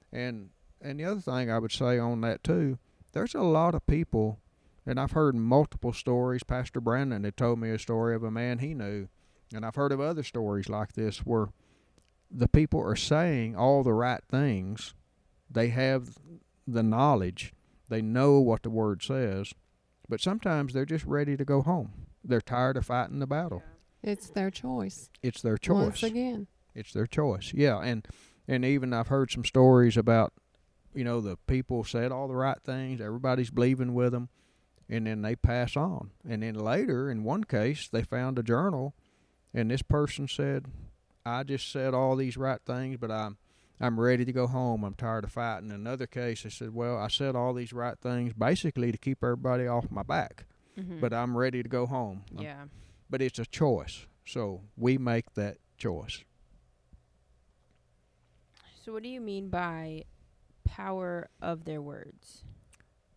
And 0.09 0.51
and 0.81 0.97
the 0.97 1.03
other 1.03 1.19
thing 1.19 1.51
I 1.51 1.59
would 1.59 1.73
say 1.73 1.99
on 1.99 2.21
that 2.21 2.45
too, 2.45 2.77
there's 3.11 3.35
a 3.35 3.41
lot 3.41 3.75
of 3.75 3.85
people 3.85 4.39
and 4.85 4.97
I've 4.97 5.11
heard 5.11 5.35
multiple 5.35 5.91
stories. 5.91 6.43
Pastor 6.45 6.79
Brandon 6.79 7.25
had 7.25 7.35
told 7.35 7.59
me 7.59 7.69
a 7.71 7.77
story 7.77 8.15
of 8.15 8.23
a 8.23 8.31
man 8.31 8.59
he 8.59 8.73
knew, 8.73 9.09
and 9.53 9.65
I've 9.65 9.75
heard 9.75 9.91
of 9.91 9.99
other 9.99 10.23
stories 10.23 10.69
like 10.69 10.93
this 10.93 11.25
where 11.25 11.49
the 12.31 12.47
people 12.47 12.81
are 12.81 12.95
saying 12.95 13.57
all 13.57 13.83
the 13.83 13.91
right 13.91 14.23
things. 14.31 14.93
They 15.51 15.67
have 15.71 16.17
the 16.65 16.83
knowledge. 16.83 17.51
They 17.89 18.01
know 18.01 18.39
what 18.39 18.63
the 18.63 18.69
word 18.69 19.03
says, 19.03 19.51
but 20.07 20.21
sometimes 20.21 20.71
they're 20.71 20.85
just 20.85 21.03
ready 21.03 21.35
to 21.35 21.43
go 21.43 21.61
home. 21.61 22.06
They're 22.27 22.41
tired 22.41 22.77
of 22.77 22.85
fighting 22.85 23.19
the 23.19 23.27
battle. 23.27 23.63
it's 24.03 24.29
their 24.29 24.51
choice. 24.51 25.09
It's 25.23 25.41
their 25.41 25.57
choice. 25.57 25.83
Once 25.83 26.03
again. 26.03 26.47
It's 26.75 26.93
their 26.93 27.07
choice. 27.07 27.53
Yeah, 27.53 27.79
and 27.79 28.05
and 28.47 28.63
even 28.63 28.93
I've 28.93 29.07
heard 29.07 29.31
some 29.31 29.43
stories 29.45 29.97
about, 29.97 30.33
you 30.93 31.03
know, 31.03 31.21
the 31.21 31.37
people 31.47 31.83
said 31.83 32.11
all 32.11 32.27
the 32.27 32.35
right 32.35 32.61
things. 32.63 33.01
Everybody's 33.01 33.49
believing 33.49 33.93
with 33.93 34.11
them, 34.11 34.29
and 34.87 35.07
then 35.07 35.21
they 35.21 35.35
pass 35.35 35.75
on. 35.75 36.11
And 36.27 36.43
then 36.43 36.55
later, 36.55 37.09
in 37.09 37.23
one 37.23 37.43
case, 37.43 37.87
they 37.87 38.03
found 38.03 38.37
a 38.37 38.43
journal, 38.43 38.93
and 39.53 39.71
this 39.71 39.81
person 39.81 40.27
said, 40.27 40.65
"I 41.25 41.43
just 41.43 41.71
said 41.71 41.93
all 41.93 42.15
these 42.15 42.37
right 42.37 42.61
things, 42.65 42.97
but 42.97 43.11
I'm." 43.11 43.37
I'm 43.79 43.99
ready 43.99 44.25
to 44.25 44.33
go 44.33 44.47
home. 44.47 44.83
I'm 44.83 44.95
tired 44.95 45.23
of 45.23 45.31
fighting. 45.31 45.69
In 45.69 45.75
another 45.75 46.07
case, 46.07 46.41
they 46.41 46.49
said, 46.49 46.73
"Well, 46.73 46.97
I 46.97 47.09
said 47.09 47.35
all 47.35 47.53
these 47.53 47.73
right 47.73 47.95
things 47.99 48.33
basically 48.33 48.91
to 48.91 48.97
keep 48.97 49.23
everybody 49.23 49.67
off 49.67 49.91
my 49.91 50.01
back, 50.01 50.47
Mm-hmm. 50.77 50.99
but 50.99 51.13
I'm 51.13 51.37
ready 51.37 51.63
to 51.63 51.69
go 51.69 51.85
home." 51.85 52.23
I'm- 52.35 52.43
yeah. 52.43 52.63
but 53.09 53.21
it's 53.21 53.39
a 53.39 53.45
choice. 53.45 54.05
So 54.25 54.61
we 54.75 54.97
make 54.97 55.33
that 55.35 55.57
choice. 55.77 56.23
So 58.83 58.93
what 58.93 59.03
do 59.03 59.09
you 59.09 59.21
mean 59.21 59.49
by 59.49 60.03
power 60.63 61.29
of 61.41 61.65
their 61.65 61.81
words? 61.81 62.43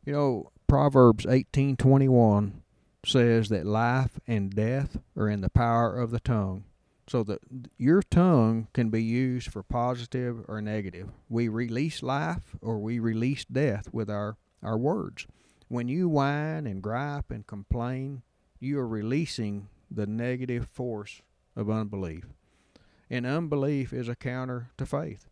You 0.04 0.12
know, 0.12 0.52
Proverbs 0.66 1.26
18:21 1.26 2.62
says 3.04 3.48
that 3.48 3.66
life 3.66 4.20
and 4.26 4.50
death 4.54 4.98
are 5.16 5.28
in 5.28 5.40
the 5.40 5.50
power 5.50 5.96
of 5.96 6.10
the 6.10 6.20
tongue. 6.20 6.64
So 7.08 7.24
that 7.24 7.40
your 7.76 8.02
tongue 8.02 8.68
can 8.72 8.88
be 8.90 9.02
used 9.02 9.50
for 9.50 9.64
positive 9.64 10.44
or 10.46 10.60
negative. 10.62 11.08
We 11.28 11.48
release 11.48 12.02
life 12.04 12.54
or 12.60 12.78
we 12.78 13.00
release 13.00 13.44
death 13.44 13.88
with 13.92 14.08
our, 14.08 14.36
our 14.62 14.78
words. 14.78 15.26
When 15.70 15.86
you 15.86 16.08
whine 16.08 16.66
and 16.66 16.82
gripe 16.82 17.30
and 17.30 17.46
complain, 17.46 18.22
you 18.58 18.80
are 18.80 18.88
releasing 18.88 19.68
the 19.88 20.04
negative 20.04 20.66
force 20.66 21.22
of 21.54 21.70
unbelief. 21.70 22.24
And 23.08 23.24
unbelief 23.24 23.92
is 23.92 24.08
a 24.08 24.16
counter 24.16 24.70
to 24.78 24.84
faith. 24.84 25.28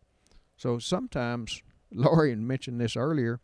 So 0.57 0.79
sometimes, 0.79 1.61
Laurie 1.93 2.37
mentioned 2.37 2.81
this 2.81 2.97
earlier, 2.97 3.41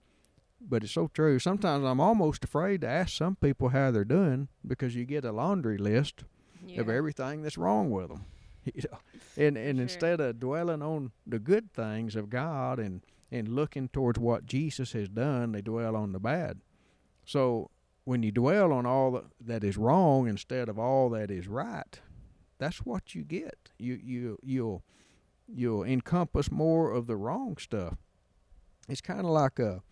but 0.61 0.85
it's 0.85 0.93
so 0.93 1.09
true. 1.13 1.41
Sometimes 1.41 1.85
I'm 1.85 1.99
almost 1.99 2.45
afraid 2.45 2.83
to 2.83 2.89
ask 2.89 3.17
some 3.17 3.35
people 3.35 3.71
how 3.71 3.91
they're 3.91 4.05
doing 4.05 4.47
because 4.65 4.95
you 4.95 5.05
get 5.05 5.25
a 5.25 5.33
laundry 5.33 5.77
list 5.79 6.23
Yeah. 6.65 6.81
of 6.83 6.89
everything 6.89 7.43
that's 7.43 7.59
wrong 7.59 7.91
with 7.91 8.09
them. 8.09 8.25
You 8.73 8.83
know, 8.91 8.99
and 9.37 9.59
and 9.59 9.77
Sure. 9.79 9.83
instead 9.83 10.21
of 10.21 10.39
dwelling 10.41 10.81
on 10.81 11.11
the 11.27 11.41
good 11.41 11.73
things 11.75 12.15
of 12.17 12.31
God 12.31 12.79
and 12.79 13.03
and 13.33 13.49
looking 13.49 13.89
towards 13.89 14.19
what 14.21 14.47
Jesus 14.47 14.93
has 14.93 15.09
done, 15.09 15.53
they 15.53 15.61
dwell 15.61 15.97
on 15.97 16.13
the 16.13 16.21
bad. 16.21 16.61
So 17.25 17.71
when 18.05 18.23
you 18.23 18.31
dwell 18.33 18.73
on 18.73 18.87
all 18.87 19.23
that, 19.41 19.65
is 19.65 19.77
wrong 19.77 20.29
instead 20.29 20.69
of 20.69 20.79
all 20.79 21.11
that 21.11 21.31
is 21.31 21.49
right, 21.49 22.01
that's 22.59 22.79
what 22.79 23.15
you 23.15 23.25
get. 23.25 23.71
You 23.79 23.99
you 24.03 24.39
you'll 24.43 24.85
you'll 25.47 25.85
encompass 25.85 26.51
more 26.51 26.93
of 26.93 27.07
the 27.07 27.17
wrong 27.17 27.57
stuff. 27.57 27.97
It's 28.89 29.01
kind 29.01 29.21
of 29.21 29.27
like 29.27 29.59
a 29.59 29.83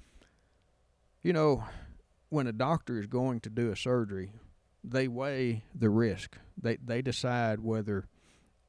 you 1.22 1.32
know 1.32 1.64
when 2.28 2.46
a 2.46 2.52
doctor 2.52 2.98
is 2.98 3.06
going 3.06 3.40
to 3.40 3.50
do 3.50 3.70
a 3.70 3.76
surgery, 3.76 4.32
they 4.84 5.08
weigh 5.08 5.64
the 5.74 5.90
risk. 5.90 6.36
They 6.60 6.76
they 6.76 7.02
decide 7.02 7.60
whether 7.60 8.06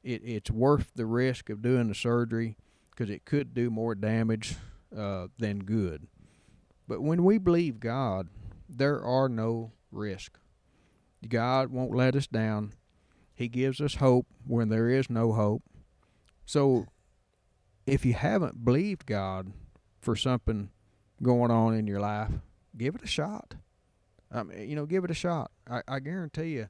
it, 0.02 0.22
it's 0.24 0.50
worth 0.50 0.92
the 0.94 1.06
risk 1.06 1.50
of 1.50 1.62
doing 1.62 1.88
the 1.88 1.94
surgery 1.94 2.56
because 2.90 3.10
it 3.10 3.24
could 3.24 3.54
do 3.54 3.70
more 3.70 3.94
damage 3.94 4.56
uh, 4.96 5.28
than 5.38 5.60
good. 5.60 6.06
But 6.86 7.02
when 7.02 7.24
we 7.24 7.38
believe 7.38 7.80
God, 7.80 8.28
there 8.76 9.02
are 9.02 9.28
no 9.28 9.72
risk. 9.90 10.38
God 11.28 11.70
won't 11.70 11.94
let 11.94 12.16
us 12.16 12.26
down. 12.26 12.74
He 13.34 13.48
gives 13.48 13.80
us 13.80 13.96
hope 13.96 14.26
when 14.46 14.68
there 14.68 14.88
is 14.88 15.10
no 15.10 15.32
hope. 15.32 15.62
So 16.44 16.86
if 17.86 18.04
you 18.04 18.14
haven't 18.14 18.64
believed 18.64 19.06
God 19.06 19.52
for 20.00 20.14
something 20.14 20.70
going 21.22 21.50
on 21.50 21.74
in 21.74 21.86
your 21.86 22.00
life, 22.00 22.30
give 22.76 22.94
it 22.94 23.02
a 23.02 23.08
shot. 23.08 23.54
I 24.30 24.42
mean, 24.42 24.68
you 24.68 24.76
know, 24.76 24.86
give 24.86 25.04
it 25.04 25.10
a 25.10 25.14
shot. 25.14 25.50
I, 25.68 25.82
I 25.88 26.00
guarantee 26.00 26.54
you. 26.54 26.68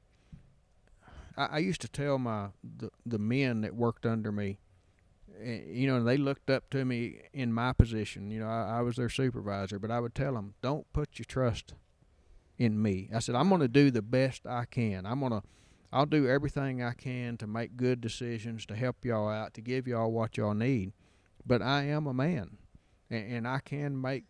I, 1.37 1.45
I 1.45 1.57
used 1.59 1.81
to 1.81 1.87
tell 1.87 2.17
my 2.17 2.49
the, 2.63 2.89
the 3.05 3.19
men 3.19 3.61
that 3.61 3.75
worked 3.75 4.05
under 4.05 4.31
me, 4.31 4.59
eh, 5.43 5.61
you 5.67 5.87
know, 5.87 5.97
and 5.97 6.07
they 6.07 6.17
looked 6.17 6.49
up 6.49 6.69
to 6.71 6.85
me 6.85 7.21
in 7.33 7.51
my 7.51 7.73
position. 7.73 8.31
You 8.31 8.39
know, 8.39 8.47
I, 8.47 8.77
I 8.77 8.81
was 8.81 8.95
their 8.95 9.09
supervisor, 9.09 9.79
but 9.79 9.91
I 9.91 9.99
would 9.99 10.15
tell 10.15 10.33
them, 10.33 10.53
don't 10.61 10.91
put 10.93 11.19
your 11.19 11.25
trust 11.25 11.73
in 12.57 12.81
me. 12.81 13.09
I 13.13 13.19
said, 13.19 13.35
I'm 13.35 13.49
going 13.49 13.61
to 13.61 13.67
do 13.67 13.91
the 13.91 14.01
best 14.01 14.45
I 14.47 14.65
can. 14.65 15.05
I'm 15.05 15.19
going 15.19 15.31
to, 15.31 15.43
I'll 15.91 16.05
do 16.05 16.27
everything 16.27 16.81
I 16.81 16.93
can 16.93 17.37
to 17.37 17.47
make 17.47 17.77
good 17.77 18.01
decisions, 18.01 18.65
to 18.67 18.75
help 18.75 19.03
y'all 19.03 19.29
out, 19.29 19.53
to 19.55 19.61
give 19.61 19.87
y'all 19.87 20.11
what 20.11 20.37
y'all 20.37 20.53
need. 20.53 20.93
But 21.45 21.61
I 21.61 21.83
am 21.83 22.07
a 22.07 22.13
man, 22.13 22.57
and, 23.09 23.31
and 23.31 23.47
I 23.47 23.59
can 23.59 23.99
make 23.99 24.25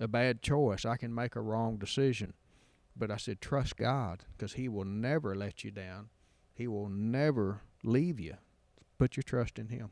a 0.00 0.08
bad 0.08 0.42
choice. 0.42 0.84
I 0.84 0.96
can 0.96 1.14
make 1.14 1.36
a 1.36 1.40
wrong 1.40 1.76
decision. 1.76 2.34
But 2.96 3.10
I 3.10 3.16
said, 3.16 3.40
trust 3.40 3.76
God 3.76 4.24
because 4.36 4.54
He 4.54 4.68
will 4.68 4.84
never 4.84 5.34
let 5.34 5.64
you 5.64 5.70
down. 5.70 6.08
He 6.54 6.66
will 6.66 6.88
never 6.88 7.62
leave 7.82 8.20
you. 8.20 8.34
Put 8.98 9.16
your 9.16 9.22
trust 9.22 9.58
in 9.58 9.68
Him. 9.68 9.90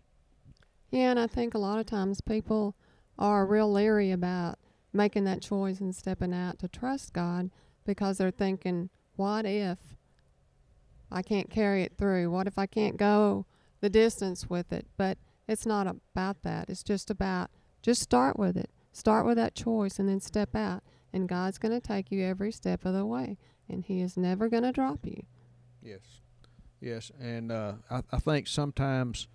Yeah, 0.90 1.10
and 1.10 1.20
I 1.20 1.26
think 1.26 1.54
a 1.54 1.58
lot 1.58 1.78
of 1.78 1.86
times 1.86 2.20
people 2.20 2.74
are 3.18 3.46
real 3.46 3.70
leery 3.70 4.10
about 4.10 4.58
making 4.92 5.24
that 5.24 5.42
choice 5.42 5.80
and 5.80 5.94
stepping 5.94 6.34
out 6.34 6.58
to 6.58 6.68
trust 6.68 7.12
God 7.12 7.50
because 7.84 8.18
they're 8.18 8.30
thinking, 8.30 8.90
what 9.16 9.46
if 9.46 9.78
I 11.10 11.22
can't 11.22 11.50
carry 11.50 11.82
it 11.82 11.96
through? 11.96 12.30
What 12.30 12.46
if 12.46 12.58
I 12.58 12.66
can't 12.66 12.96
go 12.96 13.46
the 13.80 13.90
distance 13.90 14.48
with 14.48 14.72
it? 14.72 14.86
But 14.96 15.18
it's 15.48 15.66
not 15.66 15.86
about 15.86 16.42
that. 16.42 16.68
It's 16.68 16.82
just 16.82 17.10
about 17.10 17.50
just 17.82 18.02
start 18.02 18.38
with 18.38 18.56
it. 18.56 18.70
Start 18.92 19.26
with 19.26 19.36
that 19.36 19.54
choice 19.54 19.98
and 19.98 20.08
then 20.08 20.20
step 20.20 20.54
out. 20.54 20.82
And 21.12 21.28
God's 21.28 21.58
going 21.58 21.72
to 21.72 21.80
take 21.80 22.12
you 22.12 22.24
every 22.24 22.52
step 22.52 22.84
of 22.84 22.94
the 22.94 23.04
way. 23.04 23.36
And 23.68 23.84
He 23.84 24.00
is 24.00 24.16
never 24.16 24.48
going 24.48 24.62
to 24.62 24.72
drop 24.72 25.00
you. 25.04 25.24
Yes, 25.82 26.20
yes, 26.80 27.10
and 27.20 27.50
uh, 27.50 27.74
I, 27.90 28.02
I 28.12 28.18
think 28.18 28.46
sometimes 28.46 29.28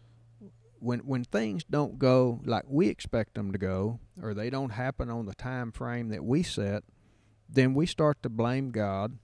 when 0.86 1.00
when 1.00 1.24
things 1.24 1.64
don't 1.64 1.98
go 1.98 2.40
like 2.46 2.66
we 2.68 2.88
expect 2.88 3.34
them 3.34 3.52
to 3.52 3.58
go, 3.58 4.00
or 4.22 4.34
they 4.34 4.50
don't 4.50 4.70
happen 4.70 5.10
on 5.10 5.26
the 5.26 5.34
time 5.34 5.72
frame 5.72 6.10
that 6.10 6.24
we 6.24 6.44
set, 6.44 6.84
then 7.50 7.74
we 7.74 7.88
start 7.88 8.22
to 8.22 8.30
blame 8.30 8.70
God, 8.70 9.18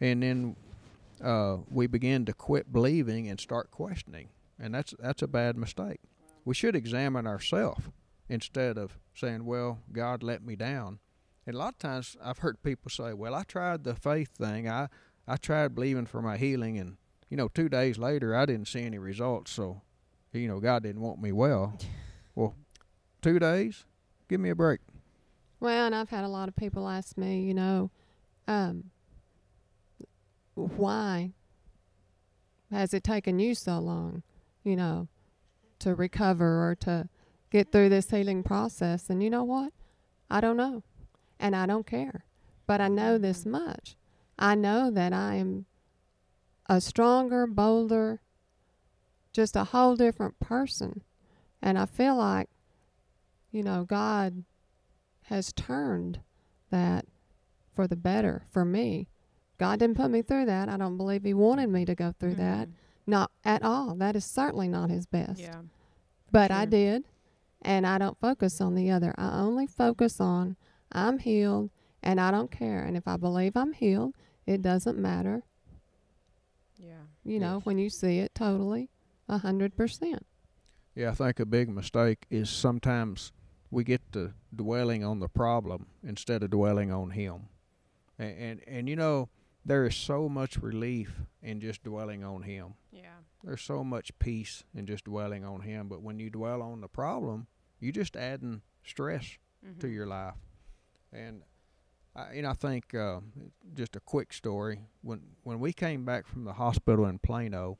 and 0.00 0.22
then 0.22 0.56
uh, 1.22 1.58
we 1.70 1.86
begin 1.86 2.24
to 2.24 2.32
quit 2.32 2.72
believing 2.72 3.28
and 3.28 3.38
start 3.38 3.70
questioning, 3.70 4.30
and 4.58 4.74
that's 4.74 4.94
that's 4.98 5.22
a 5.22 5.28
bad 5.28 5.56
mistake. 5.58 6.00
We 6.44 6.54
should 6.54 6.74
examine 6.74 7.26
ourselves 7.26 7.84
instead 8.28 8.78
of 8.78 8.98
saying, 9.14 9.44
"Well, 9.44 9.80
God 9.92 10.22
let 10.22 10.42
me 10.42 10.56
down." 10.56 11.00
And 11.46 11.54
a 11.54 11.58
lot 11.58 11.74
of 11.74 11.78
times 11.78 12.16
I've 12.24 12.38
heard 12.38 12.62
people 12.62 12.90
say, 12.90 13.12
"Well, 13.12 13.34
I 13.34 13.42
tried 13.42 13.84
the 13.84 13.94
faith 13.94 14.30
thing. 14.38 14.68
I 14.68 14.88
I 15.28 15.36
tried 15.36 15.74
believing 15.74 16.06
for 16.06 16.22
my 16.22 16.38
healing, 16.38 16.78
and 16.78 16.96
you 17.28 17.36
know, 17.36 17.48
two 17.48 17.68
days 17.68 17.98
later, 17.98 18.34
I 18.34 18.46
didn't 18.46 18.68
see 18.68 18.82
any 18.82 18.98
results. 18.98 19.50
So, 19.50 19.82
you 20.40 20.48
know, 20.48 20.60
God 20.60 20.82
didn't 20.82 21.00
want 21.00 21.20
me 21.20 21.32
well. 21.32 21.78
well, 22.34 22.54
two 23.22 23.38
days, 23.38 23.84
give 24.28 24.40
me 24.40 24.50
a 24.50 24.54
break. 24.54 24.80
Well, 25.60 25.86
and 25.86 25.94
I've 25.94 26.10
had 26.10 26.24
a 26.24 26.28
lot 26.28 26.48
of 26.48 26.56
people 26.56 26.88
ask 26.88 27.16
me, 27.16 27.40
you 27.40 27.54
know, 27.54 27.90
um, 28.46 28.90
why 30.54 31.32
has 32.70 32.92
it 32.92 33.04
taken 33.04 33.38
you 33.38 33.54
so 33.54 33.78
long, 33.78 34.22
you 34.62 34.76
know, 34.76 35.08
to 35.78 35.94
recover 35.94 36.68
or 36.68 36.74
to 36.76 37.08
get 37.50 37.72
through 37.72 37.88
this 37.88 38.10
healing 38.10 38.42
process? 38.42 39.08
And 39.08 39.22
you 39.22 39.30
know 39.30 39.44
what? 39.44 39.72
I 40.30 40.40
don't 40.40 40.56
know. 40.56 40.82
And 41.38 41.54
I 41.54 41.66
don't 41.66 41.86
care. 41.86 42.24
But 42.66 42.80
I 42.80 42.88
know 42.88 43.18
this 43.18 43.44
much. 43.44 43.96
I 44.38 44.54
know 44.54 44.90
that 44.90 45.12
I 45.12 45.36
am 45.36 45.66
a 46.66 46.80
stronger, 46.80 47.46
bolder, 47.46 48.20
just 49.34 49.56
a 49.56 49.64
whole 49.64 49.96
different 49.96 50.40
person. 50.40 51.02
And 51.60 51.78
I 51.78 51.84
feel 51.84 52.16
like, 52.16 52.48
you 53.50 53.62
know, 53.62 53.84
God 53.84 54.44
has 55.24 55.52
turned 55.52 56.20
that 56.70 57.04
for 57.74 57.86
the 57.86 57.96
better 57.96 58.46
for 58.50 58.64
me. 58.64 59.08
God 59.58 59.78
didn't 59.80 59.96
put 59.96 60.10
me 60.10 60.22
through 60.22 60.46
that. 60.46 60.68
I 60.68 60.76
don't 60.76 60.96
believe 60.96 61.24
He 61.24 61.34
wanted 61.34 61.68
me 61.68 61.84
to 61.84 61.94
go 61.94 62.14
through 62.18 62.36
that. 62.36 62.68
Mm-hmm. 62.68 63.10
Not 63.10 63.30
at 63.44 63.62
all. 63.62 63.94
That 63.96 64.16
is 64.16 64.24
certainly 64.24 64.68
not 64.68 64.88
His 64.90 65.04
best. 65.06 65.40
Yeah. 65.40 65.60
But 66.32 66.50
I 66.50 66.64
did, 66.64 67.04
and 67.62 67.86
I 67.86 67.98
don't 67.98 68.18
focus 68.18 68.60
on 68.60 68.74
the 68.74 68.90
other. 68.90 69.14
I 69.18 69.38
only 69.38 69.66
focus 69.66 70.20
on 70.20 70.56
I'm 70.90 71.18
healed, 71.18 71.70
and 72.02 72.20
I 72.20 72.30
don't 72.30 72.50
care. 72.50 72.82
And 72.82 72.96
if 72.96 73.06
I 73.06 73.16
believe 73.16 73.56
I'm 73.56 73.72
healed, 73.72 74.14
it 74.46 74.62
doesn't 74.62 74.98
matter. 74.98 75.42
Yeah. 76.76 77.04
You 77.24 77.38
know, 77.38 77.56
Yes. 77.58 77.66
when 77.66 77.78
you 77.78 77.88
see 77.90 78.18
it 78.18 78.34
totally, 78.34 78.90
a 79.28 79.38
hundred 79.38 79.76
percent. 79.76 80.26
Yeah, 80.94 81.10
I 81.10 81.14
think 81.14 81.40
a 81.40 81.46
big 81.46 81.68
mistake 81.68 82.26
is 82.30 82.48
sometimes 82.48 83.32
we 83.70 83.82
get 83.82 84.00
to 84.12 84.32
dwelling 84.54 85.04
on 85.04 85.18
the 85.18 85.28
problem 85.28 85.86
instead 86.06 86.42
of 86.42 86.50
dwelling 86.50 86.92
on 86.92 87.10
Him. 87.10 87.48
And, 88.18 88.38
and, 88.38 88.60
and 88.66 88.88
you 88.88 88.94
know, 88.94 89.28
there 89.64 89.84
is 89.86 89.96
so 89.96 90.28
much 90.28 90.56
relief 90.58 91.22
in 91.42 91.60
just 91.60 91.82
dwelling 91.82 92.22
on 92.22 92.42
Him. 92.42 92.74
Yeah. 92.92 93.08
There's 93.42 93.62
so 93.62 93.82
much 93.82 94.16
peace 94.18 94.62
in 94.74 94.86
just 94.86 95.04
dwelling 95.04 95.44
on 95.44 95.62
Him. 95.62 95.88
But 95.88 96.02
when 96.02 96.20
you 96.20 96.30
dwell 96.30 96.62
on 96.62 96.80
the 96.80 96.88
problem, 96.88 97.48
you're 97.80 97.92
just 97.92 98.16
adding 98.16 98.62
stress 98.84 99.38
to 99.80 99.88
your 99.88 100.06
life. 100.06 100.34
And 101.12 101.42
I, 102.14 102.34
you 102.34 102.42
know, 102.42 102.50
I 102.50 102.54
think 102.54 102.94
uh, 102.94 103.20
just 103.74 103.96
a 103.96 104.00
quick 104.00 104.32
story 104.32 104.80
when 105.02 105.20
when 105.42 105.58
we 105.58 105.72
came 105.72 106.04
back 106.04 106.26
from 106.26 106.44
the 106.44 106.52
hospital 106.52 107.06
in 107.06 107.18
Plano, 107.18 107.78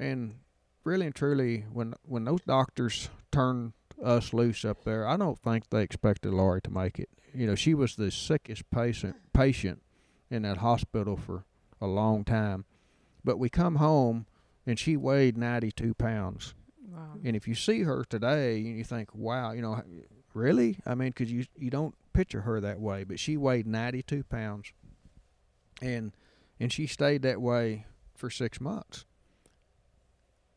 and 0.00 0.36
really 0.84 1.06
and 1.06 1.14
truly, 1.14 1.64
when 1.72 1.94
when 2.02 2.24
those 2.24 2.40
doctors 2.46 3.10
turned 3.30 3.74
us 4.02 4.32
loose 4.32 4.64
up 4.64 4.84
there, 4.84 5.06
I 5.06 5.16
don't 5.16 5.38
think 5.38 5.68
they 5.68 5.82
expected 5.82 6.32
Laurie 6.32 6.62
to 6.62 6.70
make 6.70 6.98
it. 6.98 7.10
You 7.34 7.46
know, 7.46 7.54
she 7.54 7.74
was 7.74 7.96
the 7.96 8.10
sickest 8.10 8.68
patient 8.70 9.16
patient 9.32 9.82
in 10.30 10.42
that 10.42 10.58
hospital 10.58 11.16
for 11.16 11.44
a 11.80 11.86
long 11.86 12.24
time, 12.24 12.64
but 13.24 13.38
we 13.38 13.48
come 13.48 13.76
home 13.76 14.26
and 14.66 14.78
she 14.78 14.96
weighed 14.96 15.36
92 15.36 15.94
pounds. 15.94 16.54
Wow. 16.88 17.18
And 17.24 17.36
if 17.36 17.46
you 17.46 17.54
see 17.54 17.82
her 17.82 18.04
today, 18.04 18.56
and 18.58 18.78
you 18.78 18.84
think, 18.84 19.14
"Wow, 19.14 19.52
you 19.52 19.62
know, 19.62 19.82
really?" 20.34 20.78
I 20.86 20.94
mean, 20.94 21.08
because 21.10 21.30
you 21.30 21.44
you 21.56 21.70
don't 21.70 21.94
picture 22.12 22.40
her 22.42 22.60
that 22.60 22.80
way, 22.80 23.04
but 23.04 23.20
she 23.20 23.36
weighed 23.36 23.66
92 23.66 24.24
pounds, 24.24 24.72
and 25.82 26.12
and 26.58 26.72
she 26.72 26.86
stayed 26.86 27.22
that 27.22 27.40
way 27.40 27.86
for 28.14 28.30
six 28.30 28.60
months. 28.60 29.04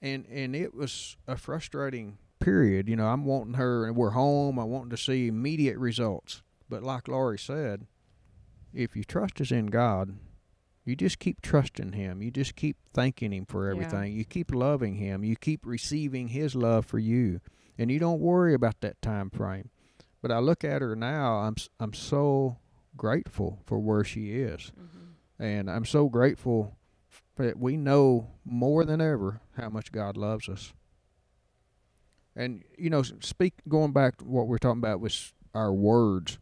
And 0.03 0.25
and 0.29 0.55
it 0.55 0.75
was 0.75 1.17
a 1.27 1.37
frustrating 1.37 2.17
period. 2.39 2.87
You 2.89 2.97
know, 2.97 3.07
I'm 3.07 3.25
wanting 3.25 3.53
her, 3.55 3.87
and 3.87 3.95
we're 3.95 4.11
home. 4.11 4.59
I 4.59 4.65
want 4.65 4.89
to 4.91 4.97
see 4.97 5.27
immediate 5.27 5.77
results. 5.77 6.43
But 6.69 6.83
like 6.83 7.07
Laurie 7.07 7.39
said, 7.39 7.87
if 8.73 8.95
your 8.95 9.05
trust 9.05 9.39
is 9.39 9.51
in 9.51 9.67
God, 9.67 10.17
you 10.85 10.95
just 10.95 11.19
keep 11.19 11.41
trusting 11.41 11.93
Him. 11.93 12.21
You 12.21 12.29
just 12.31 12.55
keep 12.55 12.77
thanking 12.93 13.31
Him 13.31 13.45
for 13.45 13.65
Yeah. 13.65 13.71
everything. 13.75 14.13
You 14.13 14.25
keep 14.25 14.53
loving 14.53 14.95
Him. 14.95 15.23
You 15.23 15.35
keep 15.37 15.65
receiving 15.65 16.27
His 16.29 16.53
love 16.53 16.85
for 16.85 16.99
you, 16.99 17.39
and 17.77 17.89
you 17.89 17.97
don't 17.99 18.19
worry 18.19 18.53
about 18.53 18.81
that 18.81 19.01
time 19.01 19.29
frame. 19.29 19.69
But 20.21 20.31
I 20.31 20.39
look 20.39 20.63
at 20.63 20.81
her 20.81 20.95
now. 20.95 21.37
I'm 21.37 21.55
I'm 21.79 21.93
so 21.93 22.57
grateful 22.97 23.59
for 23.65 23.79
where 23.79 24.03
she 24.03 24.33
is, 24.33 24.71
mm-hmm. 24.77 25.43
and 25.43 25.69
I'm 25.71 25.85
so 25.85 26.09
grateful 26.09 26.77
that 27.37 27.57
we 27.57 27.77
know 27.77 28.29
more 28.45 28.85
than 28.85 29.01
ever 29.01 29.41
how 29.57 29.69
much 29.69 29.91
God 29.91 30.17
loves 30.17 30.47
us. 30.47 30.73
And 32.35 32.63
you 32.77 32.89
know, 32.89 33.03
speak 33.03 33.53
going 33.67 33.91
back 33.91 34.17
to 34.17 34.25
what 34.25 34.47
we're 34.47 34.57
talking 34.57 34.79
about 34.79 34.99
with 34.99 35.33
our 35.53 35.73
words. 35.73 36.39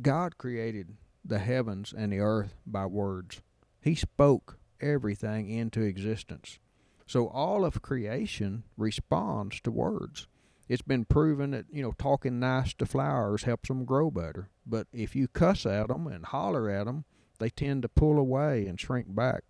God 0.00 0.38
created 0.38 0.96
the 1.24 1.38
heavens 1.38 1.92
and 1.96 2.12
the 2.12 2.20
earth 2.20 2.54
by 2.66 2.86
words. 2.86 3.42
He 3.80 3.94
spoke 3.94 4.58
everything 4.80 5.50
into 5.50 5.82
existence. 5.82 6.58
So 7.06 7.28
all 7.28 7.64
of 7.64 7.82
creation 7.82 8.64
responds 8.76 9.60
to 9.62 9.70
words. 9.70 10.26
It's 10.68 10.82
been 10.82 11.04
proven 11.04 11.50
that, 11.50 11.66
you 11.72 11.82
know, 11.82 11.92
talking 11.98 12.38
nice 12.38 12.72
to 12.74 12.86
flowers 12.86 13.42
helps 13.42 13.68
them 13.68 13.84
grow 13.84 14.10
better. 14.10 14.48
But 14.64 14.86
if 14.92 15.16
you 15.16 15.26
cuss 15.26 15.66
at 15.66 15.88
them 15.88 16.06
and 16.06 16.24
holler 16.24 16.70
at 16.70 16.86
them, 16.86 17.04
they 17.40 17.50
tend 17.50 17.82
to 17.82 17.88
pull 17.88 18.18
away 18.18 18.66
and 18.66 18.78
shrink 18.78 19.12
back. 19.14 19.42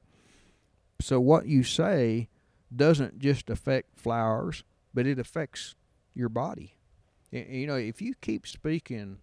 So 1.00 1.20
what 1.20 1.47
you 1.47 1.62
say 1.62 2.28
doesn't 2.75 3.18
just 3.18 3.50
affect 3.50 3.99
flowers, 3.99 4.64
but 4.94 5.06
it 5.06 5.18
affects 5.18 5.75
your 6.14 6.28
body. 6.28 6.76
You 7.30 7.66
know, 7.66 7.76
if 7.76 8.00
you 8.02 8.14
keep 8.20 8.47
speaking 8.47 9.18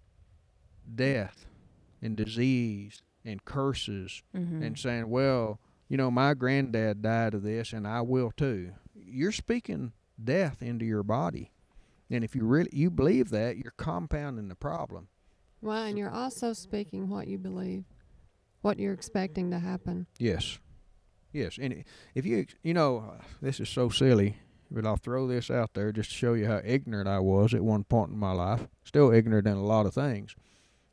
death 0.93 1.45
and 2.01 2.15
disease 2.15 3.01
and 3.25 3.43
curses 3.43 4.23
Mm-hmm. 4.35 4.63
and 4.63 4.79
saying, 4.79 5.09
well, 5.09 5.59
you 5.89 5.97
know, 5.97 6.09
my 6.11 6.33
granddad 6.33 7.01
died 7.01 7.33
of 7.33 7.43
this 7.43 7.73
and 7.73 7.87
I 7.87 8.01
will 8.01 8.31
too, 8.35 8.71
you're 8.95 9.31
speaking 9.31 9.93
death 10.21 10.61
into 10.61 10.85
your 10.85 11.03
body. 11.03 11.51
And 12.09 12.23
if 12.23 12.35
you 12.35 12.45
really 12.45 12.69
you 12.71 12.89
believe 12.89 13.29
that, 13.31 13.57
you're 13.57 13.73
compounding 13.77 14.47
the 14.47 14.55
problem. 14.55 15.09
Well, 15.61 15.83
and 15.83 15.97
you're 15.97 16.11
also 16.13 16.53
speaking 16.53 17.09
what 17.09 17.27
you 17.27 17.37
believe, 17.37 17.83
what 18.61 18.79
you're 18.79 18.93
expecting 18.93 19.51
to 19.51 19.59
happen. 19.59 20.07
Yes. 20.19 20.59
Yes. 21.31 21.57
And 21.61 21.83
if 22.15 22.25
you, 22.25 22.45
you 22.63 22.73
know, 22.73 23.15
this 23.41 23.59
is 23.59 23.69
so 23.69 23.89
silly, 23.89 24.37
but 24.71 24.85
I'll 24.85 24.97
throw 24.97 25.27
this 25.27 25.49
out 25.49 25.73
there 25.73 25.91
just 25.91 26.09
to 26.09 26.15
show 26.15 26.33
you 26.33 26.47
how 26.47 26.61
ignorant 26.63 27.07
I 27.07 27.19
was 27.19 27.53
at 27.53 27.63
one 27.63 27.83
point 27.83 28.11
in 28.11 28.17
my 28.17 28.31
life. 28.31 28.67
Still 28.83 29.11
ignorant 29.11 29.47
in 29.47 29.53
a 29.53 29.63
lot 29.63 29.85
of 29.85 29.93
things. 29.93 30.35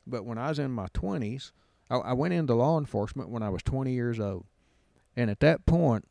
But 0.07 0.25
when 0.25 0.37
I 0.37 0.49
was 0.49 0.59
in 0.59 0.71
my 0.71 0.87
20s, 0.87 1.51
I, 1.89 1.97
I 1.97 2.13
went 2.13 2.33
into 2.33 2.53
law 2.53 2.77
enforcement 2.77 3.29
when 3.29 3.43
I 3.43 3.49
was 3.49 3.63
20 3.63 3.91
years 3.91 4.19
old. 4.19 4.45
And 5.15 5.29
at 5.29 5.39
that 5.39 5.65
point, 5.65 6.05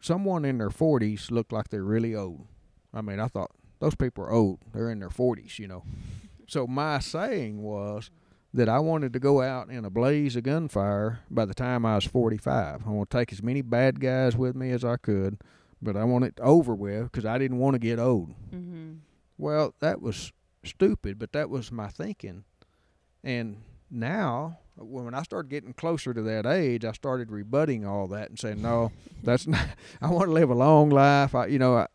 someone 0.00 0.44
in 0.44 0.58
their 0.58 0.70
40s 0.70 1.30
looked 1.30 1.52
like 1.52 1.68
they're 1.68 1.82
really 1.82 2.14
old. 2.14 2.46
I 2.92 3.00
mean, 3.00 3.20
I 3.20 3.28
thought, 3.28 3.50
those 3.80 3.94
people 3.94 4.24
are 4.24 4.32
old. 4.32 4.58
They're 4.72 4.90
in 4.90 4.98
their 4.98 5.08
40s, 5.08 5.58
you 5.58 5.68
know. 5.68 5.84
so 6.48 6.66
my 6.66 6.98
saying 6.98 7.62
was, 7.62 8.10
that 8.54 8.68
I 8.68 8.78
wanted 8.78 9.12
to 9.12 9.18
go 9.18 9.42
out 9.42 9.68
in 9.68 9.84
a 9.84 9.90
blaze 9.90 10.36
of 10.36 10.44
gunfire 10.44 11.20
by 11.30 11.44
the 11.44 11.54
time 11.54 11.84
I 11.84 11.96
was 11.96 12.04
45. 12.04 12.82
I 12.86 12.90
want 12.90 13.10
to 13.10 13.18
take 13.18 13.32
as 13.32 13.42
many 13.42 13.62
bad 13.62 14.00
guys 14.00 14.36
with 14.36 14.56
me 14.56 14.70
as 14.70 14.84
I 14.84 14.96
could, 14.96 15.38
but 15.82 15.96
I 15.96 16.04
want 16.04 16.24
it 16.24 16.38
over 16.40 16.74
with 16.74 17.04
because 17.04 17.26
I 17.26 17.38
didn't 17.38 17.58
want 17.58 17.74
to 17.74 17.78
get 17.78 17.98
old. 17.98 18.30
Mm-hmm. 18.52 18.94
Well, 19.36 19.74
that 19.80 20.00
was 20.00 20.32
stupid, 20.64 21.18
but 21.18 21.32
that 21.32 21.50
was 21.50 21.70
my 21.70 21.88
thinking. 21.88 22.44
And 23.22 23.58
now, 23.90 24.58
when 24.76 25.14
I 25.14 25.22
started 25.22 25.50
getting 25.50 25.74
closer 25.74 26.14
to 26.14 26.22
that 26.22 26.46
age, 26.46 26.84
I 26.84 26.92
started 26.92 27.30
rebutting 27.30 27.84
all 27.84 28.06
that 28.08 28.30
and 28.30 28.38
saying, 28.38 28.62
"No, 28.62 28.92
that's 29.22 29.46
not. 29.46 29.66
I 30.00 30.10
want 30.10 30.26
to 30.26 30.32
live 30.32 30.50
a 30.50 30.54
long 30.54 30.90
life. 30.90 31.34
I, 31.34 31.46
you 31.46 31.58
know, 31.58 31.76
I, 31.76 31.86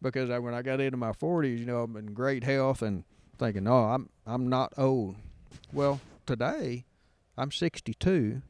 because 0.00 0.30
I, 0.30 0.38
when 0.38 0.54
I 0.54 0.62
got 0.62 0.80
into 0.80 0.96
my 0.96 1.12
40s, 1.12 1.58
you 1.58 1.66
know, 1.66 1.82
I'm 1.82 1.96
in 1.96 2.14
great 2.14 2.44
health 2.44 2.82
and 2.82 3.04
thinking, 3.38 3.64
no, 3.64 3.84
I'm 3.84 4.08
I'm 4.26 4.48
not 4.48 4.72
old. 4.76 5.16
Well, 5.72 6.00
today, 6.26 6.84
I'm 7.36 7.50
62. 7.50 8.42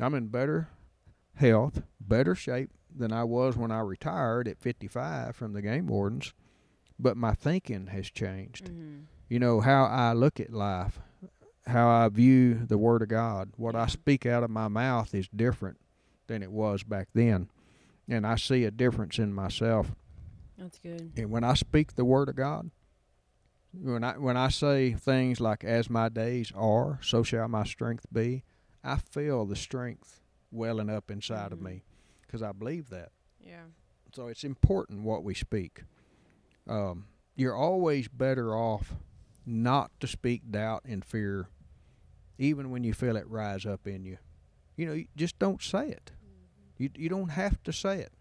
I'm 0.00 0.14
in 0.14 0.28
better 0.28 0.68
health, 1.34 1.82
better 2.00 2.34
shape 2.34 2.70
than 2.94 3.12
I 3.12 3.24
was 3.24 3.56
when 3.56 3.70
I 3.70 3.80
retired 3.80 4.48
at 4.48 4.58
55 4.58 5.34
from 5.36 5.52
the 5.52 5.62
game 5.62 5.86
wardens. 5.86 6.32
But 6.98 7.16
my 7.16 7.32
thinking 7.32 7.88
has 7.88 8.10
changed. 8.10 8.66
Mm-hmm. 8.66 9.00
You 9.28 9.38
know, 9.38 9.60
how 9.60 9.84
I 9.84 10.12
look 10.12 10.38
at 10.38 10.52
life, 10.52 11.00
how 11.66 11.88
I 11.88 12.08
view 12.08 12.54
the 12.66 12.78
Word 12.78 13.02
of 13.02 13.08
God, 13.08 13.50
what 13.56 13.74
I 13.74 13.86
speak 13.86 14.26
out 14.26 14.44
of 14.44 14.50
my 14.50 14.68
mouth 14.68 15.14
is 15.14 15.28
different 15.34 15.78
than 16.26 16.42
it 16.42 16.52
was 16.52 16.82
back 16.82 17.08
then. 17.14 17.50
And 18.08 18.26
I 18.26 18.36
see 18.36 18.64
a 18.64 18.70
difference 18.70 19.18
in 19.18 19.32
myself. 19.32 19.94
That's 20.58 20.78
good. 20.78 21.12
And 21.16 21.30
when 21.30 21.42
I 21.42 21.54
speak 21.54 21.94
the 21.94 22.04
Word 22.04 22.28
of 22.28 22.36
God, 22.36 22.70
when 23.80 24.04
I 24.04 24.18
when 24.18 24.36
I 24.36 24.48
say 24.48 24.92
things 24.94 25.40
like 25.40 25.64
"As 25.64 25.88
my 25.90 26.08
days 26.08 26.52
are, 26.54 26.98
so 27.02 27.22
shall 27.22 27.48
my 27.48 27.64
strength 27.64 28.06
be," 28.12 28.44
I 28.82 28.96
feel 28.96 29.44
the 29.46 29.56
strength 29.56 30.20
welling 30.50 30.90
up 30.90 31.10
inside 31.10 31.52
of 31.52 31.58
Mhm. 31.58 31.62
me 31.64 31.84
because 32.22 32.42
I 32.42 32.52
believe 32.52 32.88
that. 32.90 33.12
Yeah. 33.40 33.64
So 34.12 34.28
it's 34.28 34.44
important 34.44 35.02
what 35.02 35.24
we 35.24 35.34
speak. 35.34 35.84
Um, 36.66 37.06
you're 37.36 37.54
always 37.56 38.08
better 38.08 38.54
off 38.54 38.94
not 39.44 39.90
to 40.00 40.06
speak 40.06 40.50
doubt 40.50 40.82
and 40.84 41.04
fear, 41.04 41.48
even 42.38 42.70
when 42.70 42.84
you 42.84 42.94
feel 42.94 43.16
it 43.16 43.28
rise 43.28 43.66
up 43.66 43.86
in 43.86 44.04
you. 44.04 44.18
You 44.76 44.86
know, 44.86 44.92
you 44.92 45.06
just 45.16 45.38
don't 45.38 45.62
say 45.62 45.88
it. 45.90 46.12
You 46.78 46.90
you 46.96 47.08
don't 47.08 47.30
have 47.30 47.62
to 47.64 47.72
say 47.72 48.00
it. 48.00 48.12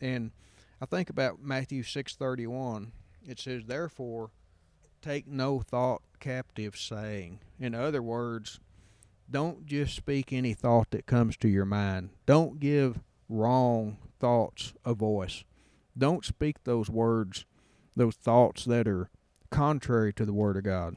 And 0.00 0.32
I 0.80 0.86
think 0.86 1.10
about 1.10 1.40
Matthew 1.42 1.82
six 1.82 2.14
thirty 2.14 2.46
one. 2.46 2.92
It 3.26 3.38
says, 3.38 3.64
"Therefore, 3.66 4.30
take 5.00 5.26
no 5.26 5.60
thought 5.60 6.02
captive, 6.20 6.76
saying." 6.76 7.40
In 7.58 7.74
other 7.74 8.02
words, 8.02 8.60
don't 9.30 9.66
just 9.66 9.94
speak 9.94 10.32
any 10.32 10.54
thought 10.54 10.90
that 10.90 11.06
comes 11.06 11.36
to 11.38 11.48
your 11.48 11.64
mind. 11.64 12.10
Don't 12.26 12.60
give 12.60 13.00
wrong 13.28 13.98
thoughts 14.18 14.74
a 14.84 14.94
voice. 14.94 15.44
Don't 15.96 16.24
speak 16.24 16.64
those 16.64 16.88
words, 16.88 17.44
those 17.94 18.14
thoughts 18.14 18.64
that 18.64 18.88
are 18.88 19.10
contrary 19.50 20.12
to 20.14 20.24
the 20.24 20.32
Word 20.32 20.56
of 20.56 20.62
God. 20.62 20.96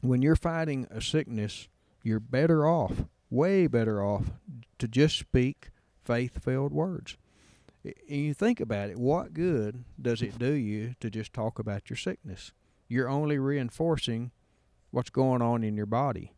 When 0.00 0.22
you're 0.22 0.36
fighting 0.36 0.86
a 0.90 1.00
sickness, 1.00 1.68
you're 2.02 2.20
better 2.20 2.66
off, 2.66 3.04
way 3.30 3.66
better 3.66 4.02
off, 4.02 4.32
to 4.78 4.88
just 4.88 5.18
speak 5.18 5.70
faith 6.04 6.42
filled 6.42 6.72
words. 6.72 7.16
And 7.84 7.94
you 8.08 8.34
think 8.34 8.60
about 8.60 8.90
it, 8.90 8.98
what 8.98 9.34
good 9.34 9.84
does 10.00 10.22
it 10.22 10.38
do 10.38 10.52
you 10.52 10.94
to 11.00 11.10
just 11.10 11.32
talk 11.32 11.58
about 11.58 11.90
your 11.90 11.96
sickness? 11.96 12.52
You're 12.88 13.08
only 13.08 13.38
reinforcing 13.38 14.30
what's 14.90 15.10
going 15.10 15.42
on 15.42 15.62
in 15.62 15.76
your 15.76 15.86
body. 15.86 16.32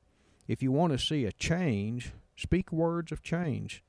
If 0.49 0.63
you 0.63 0.73
want 0.73 0.93
to 0.93 0.99
see 0.99 1.25
a 1.25 1.33
change, 1.33 2.13
speak 2.37 2.73
words 2.73 3.13
of 3.13 3.23
change. 3.23 3.85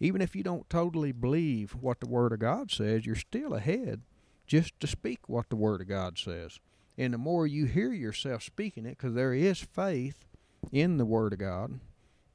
Even 0.00 0.20
if 0.20 0.34
you 0.34 0.42
don't 0.42 0.68
totally 0.68 1.12
believe 1.12 1.76
what 1.80 2.00
the 2.00 2.08
Word 2.08 2.32
of 2.32 2.40
God 2.40 2.72
says, 2.72 3.06
you're 3.06 3.14
still 3.14 3.54
ahead 3.54 4.02
just 4.46 4.78
to 4.80 4.88
speak 4.88 5.28
what 5.28 5.48
the 5.48 5.56
Word 5.56 5.80
of 5.80 5.88
God 5.88 6.18
says. 6.18 6.58
And 6.98 7.14
the 7.14 7.18
more 7.18 7.46
you 7.46 7.66
hear 7.66 7.92
yourself 7.92 8.42
speaking 8.42 8.84
it, 8.84 8.98
because 8.98 9.14
there 9.14 9.32
is 9.32 9.60
faith 9.60 10.26
in 10.72 10.96
the 10.96 11.06
Word 11.06 11.32
of 11.32 11.38
God, 11.38 11.78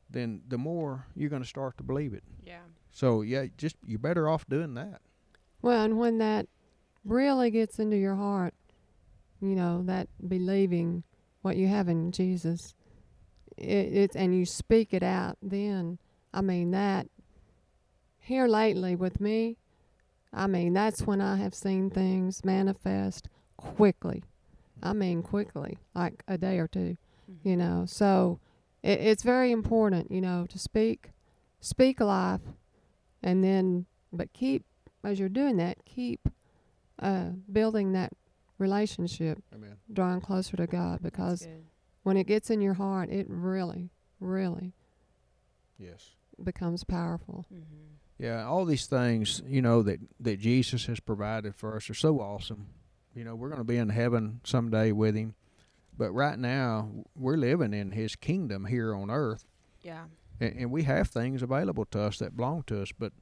then 0.10 0.42
the 0.48 0.58
more 0.58 1.08
you're 1.14 1.30
going 1.30 1.44
to 1.44 1.48
start 1.48 1.78
to 1.78 1.84
believe 1.84 2.14
it. 2.14 2.24
Yeah. 2.46 2.60
So, 2.90 3.22
yeah, 3.22 3.48
just 3.58 3.76
you're 3.86 4.00
better 4.00 4.30
off 4.30 4.48
doing 4.48 4.74
that. 4.76 5.02
Well, 5.62 5.84
and 5.84 6.00
when 6.00 6.20
that 6.20 6.48
really 7.04 7.52
gets 7.52 7.80
into 7.80 7.98
your 7.98 8.16
heart, 8.16 8.54
you 9.42 9.56
know, 9.56 9.84
that 9.86 10.08
believing 10.28 11.04
what 11.42 11.58
you 11.58 11.68
have 11.68 11.88
in 11.88 12.12
Jesus, 12.12 12.74
it, 13.58 13.64
it's 13.64 14.16
and 14.16 14.36
you 14.36 14.46
speak 14.46 14.94
it 14.94 15.04
out, 15.04 15.38
then 15.42 15.98
I 16.34 16.42
mean 16.42 16.72
that 16.72 17.08
here 18.20 18.48
lately 18.48 18.96
with 18.96 19.22
me, 19.22 19.58
I 20.34 20.48
mean 20.48 20.74
that's 20.74 21.04
when 21.04 21.22
I 21.22 21.38
have 21.38 21.54
seen 21.54 21.90
things 21.90 22.44
manifest 22.44 23.30
quickly. 23.58 24.24
I 24.84 24.94
mean 24.94 25.24
quickly, 25.24 25.78
like 25.96 26.24
a 26.28 26.38
day 26.38 26.60
or 26.60 26.68
2 26.68 26.98
Mm-hmm. 27.30 27.50
you 27.50 27.58
know. 27.58 27.84
So 27.86 28.40
it, 28.84 29.00
it's 29.00 29.24
very 29.24 29.52
important, 29.52 30.12
you 30.12 30.22
know, 30.22 30.46
to 30.50 30.58
speak, 30.58 31.12
speak 31.60 32.00
life, 32.00 32.42
and 33.22 33.44
then 33.44 33.86
but 34.14 34.32
keep 34.34 34.64
as 35.04 35.20
you're 35.20 35.30
doing 35.30 35.58
that, 35.58 35.78
keep 35.86 36.30
uh, 37.00 37.30
building 37.52 37.92
that 37.94 38.14
relationship, 38.58 39.42
Amen. 39.54 39.78
drawing 39.92 40.22
closer 40.22 40.58
to 40.58 40.68
God, 40.68 41.00
because 41.02 41.48
when 42.04 42.18
it 42.18 42.26
gets 42.28 42.50
in 42.50 42.62
your 42.62 42.76
heart, 42.76 43.10
it 43.10 43.26
really, 43.30 43.92
really 44.20 44.74
Yes. 45.78 46.16
becomes 46.44 46.84
powerful. 46.84 47.46
Mm-hmm. 47.54 47.94
Yeah, 48.20 48.46
all 48.46 48.66
these 48.66 48.88
things, 48.88 49.44
you 49.46 49.62
know, 49.62 49.84
that 49.84 50.00
that 50.20 50.40
Jesus 50.40 50.88
has 50.88 51.00
provided 51.00 51.56
for 51.56 51.76
us 51.76 51.90
are 51.90 51.94
so 51.94 52.20
awesome. 52.20 52.68
You 53.14 53.24
know, 53.24 53.36
we're 53.36 53.50
going 53.50 53.60
to 53.60 53.64
be 53.64 53.78
in 53.78 53.90
heaven 53.90 54.42
someday 54.44 54.92
with 54.92 55.16
him. 55.16 55.36
But 55.96 56.12
right 56.12 56.38
now, 56.38 56.90
we're 57.16 57.38
living 57.38 57.74
in 57.74 57.92
his 57.92 58.16
kingdom 58.16 58.66
here 58.66 58.94
on 58.94 59.10
earth. 59.10 59.46
Yeah. 59.82 60.06
And, 60.40 60.56
and 60.56 60.72
we 60.72 60.84
have 60.84 61.10
things 61.10 61.42
available 61.42 61.86
to 61.86 62.00
us 62.02 62.20
that 62.20 62.36
belong 62.38 62.64
to 62.68 62.82
us, 62.82 62.92
but 62.92 63.14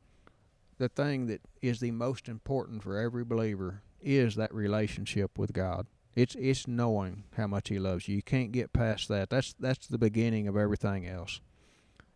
the 0.77 0.89
thing 0.89 1.27
that 1.27 1.41
is 1.61 1.79
the 1.79 1.91
most 1.91 2.27
important 2.27 2.83
for 2.83 2.97
every 2.97 3.23
believer 3.23 3.81
is 4.05 4.35
that 4.35 4.53
relationship 4.53 5.37
with 5.37 5.51
God. 5.51 5.87
It's 6.15 6.35
it's 6.39 6.67
knowing 6.67 7.23
how 7.35 7.47
much 7.47 7.67
He 7.67 7.79
loves 7.79 8.07
you. 8.07 8.15
You 8.15 8.21
can't 8.21 8.53
get 8.53 8.71
past 8.71 9.09
that. 9.09 9.29
That's 9.29 9.53
that's 9.59 9.87
the 9.87 9.97
beginning 9.97 10.47
of 10.47 10.55
everything 10.55 11.05
else. 11.05 11.41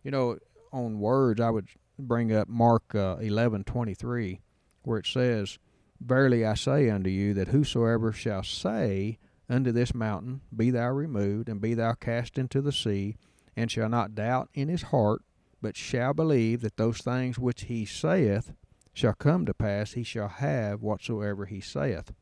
You 0.03 0.11
know, 0.11 0.37
on 0.71 0.99
words, 0.99 1.41
I 1.41 1.49
would 1.49 1.67
bring 1.97 2.33
up 2.33 2.47
Mark 2.47 2.95
uh, 2.95 3.17
eleven 3.19 3.65
twenty 3.65 3.93
three, 3.93 4.39
where 4.83 4.99
it 4.99 5.05
says, 5.05 5.57
"Verily 5.99 6.45
I 6.45 6.53
say 6.53 6.89
unto 6.89 7.09
you 7.09 7.33
that 7.33 7.49
whosoever 7.49 8.13
shall 8.13 8.43
say 8.43 9.17
unto 9.49 9.71
this 9.71 9.93
mountain, 9.93 10.41
Be 10.55 10.69
thou 10.69 10.91
removed, 10.91 11.49
and 11.49 11.59
be 11.59 11.73
thou 11.73 11.93
cast 11.93 12.37
into 12.37 12.61
the 12.61 12.71
sea, 12.71 13.17
and 13.57 13.69
shall 13.69 13.89
not 13.89 14.15
doubt 14.15 14.49
in 14.53 14.69
his 14.69 14.83
heart, 14.83 15.23
but 15.61 15.75
shall 15.75 16.13
believe 16.13 16.61
that 16.61 16.77
those 16.77 16.99
things 16.99 17.37
which 17.37 17.63
he 17.63 17.83
saith 17.83 18.53
shall 18.99 19.13
come 19.13 19.45
to 19.45 19.53
pass, 19.53 19.93
he 19.93 20.03
shall 20.03 20.27
have 20.27 20.81
whatsoever 20.81 21.45
he 21.45 21.61
saith." 21.61 22.13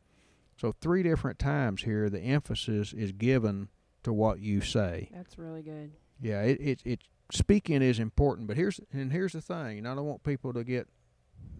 So 0.56 0.72
three 0.72 1.04
different 1.04 1.40
times 1.40 1.84
here, 1.84 2.10
the 2.10 2.20
emphasis 2.20 2.94
is 2.94 3.12
given 3.12 3.70
to 4.04 4.14
what 4.14 4.40
you 4.40 4.62
say. 4.62 5.10
That's 5.14 5.38
really 5.38 5.62
good. 5.62 5.92
Yeah, 6.20 6.42
it 6.42 6.60
it, 6.62 6.82
it 6.86 7.00
speaking 7.32 7.82
is 7.82 8.00
important, 8.00 8.48
but 8.48 8.58
here's 8.58 8.80
and 8.92 9.12
here's 9.12 9.34
the 9.34 9.42
thing, 9.42 9.80
and 9.80 9.88
I 9.88 9.96
don't 9.96 10.06
want 10.06 10.24
people 10.24 10.54
to 10.54 10.64
get 10.64 10.88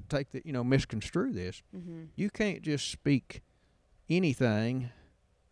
take 0.10 0.32
the 0.32 0.42
you 0.46 0.54
know 0.54 0.64
misconstrue 0.64 1.32
this. 1.32 1.62
Mm-hmm. 1.76 2.06
You 2.16 2.30
can't 2.30 2.62
just 2.62 2.90
speak 2.90 3.42
anything 4.10 4.90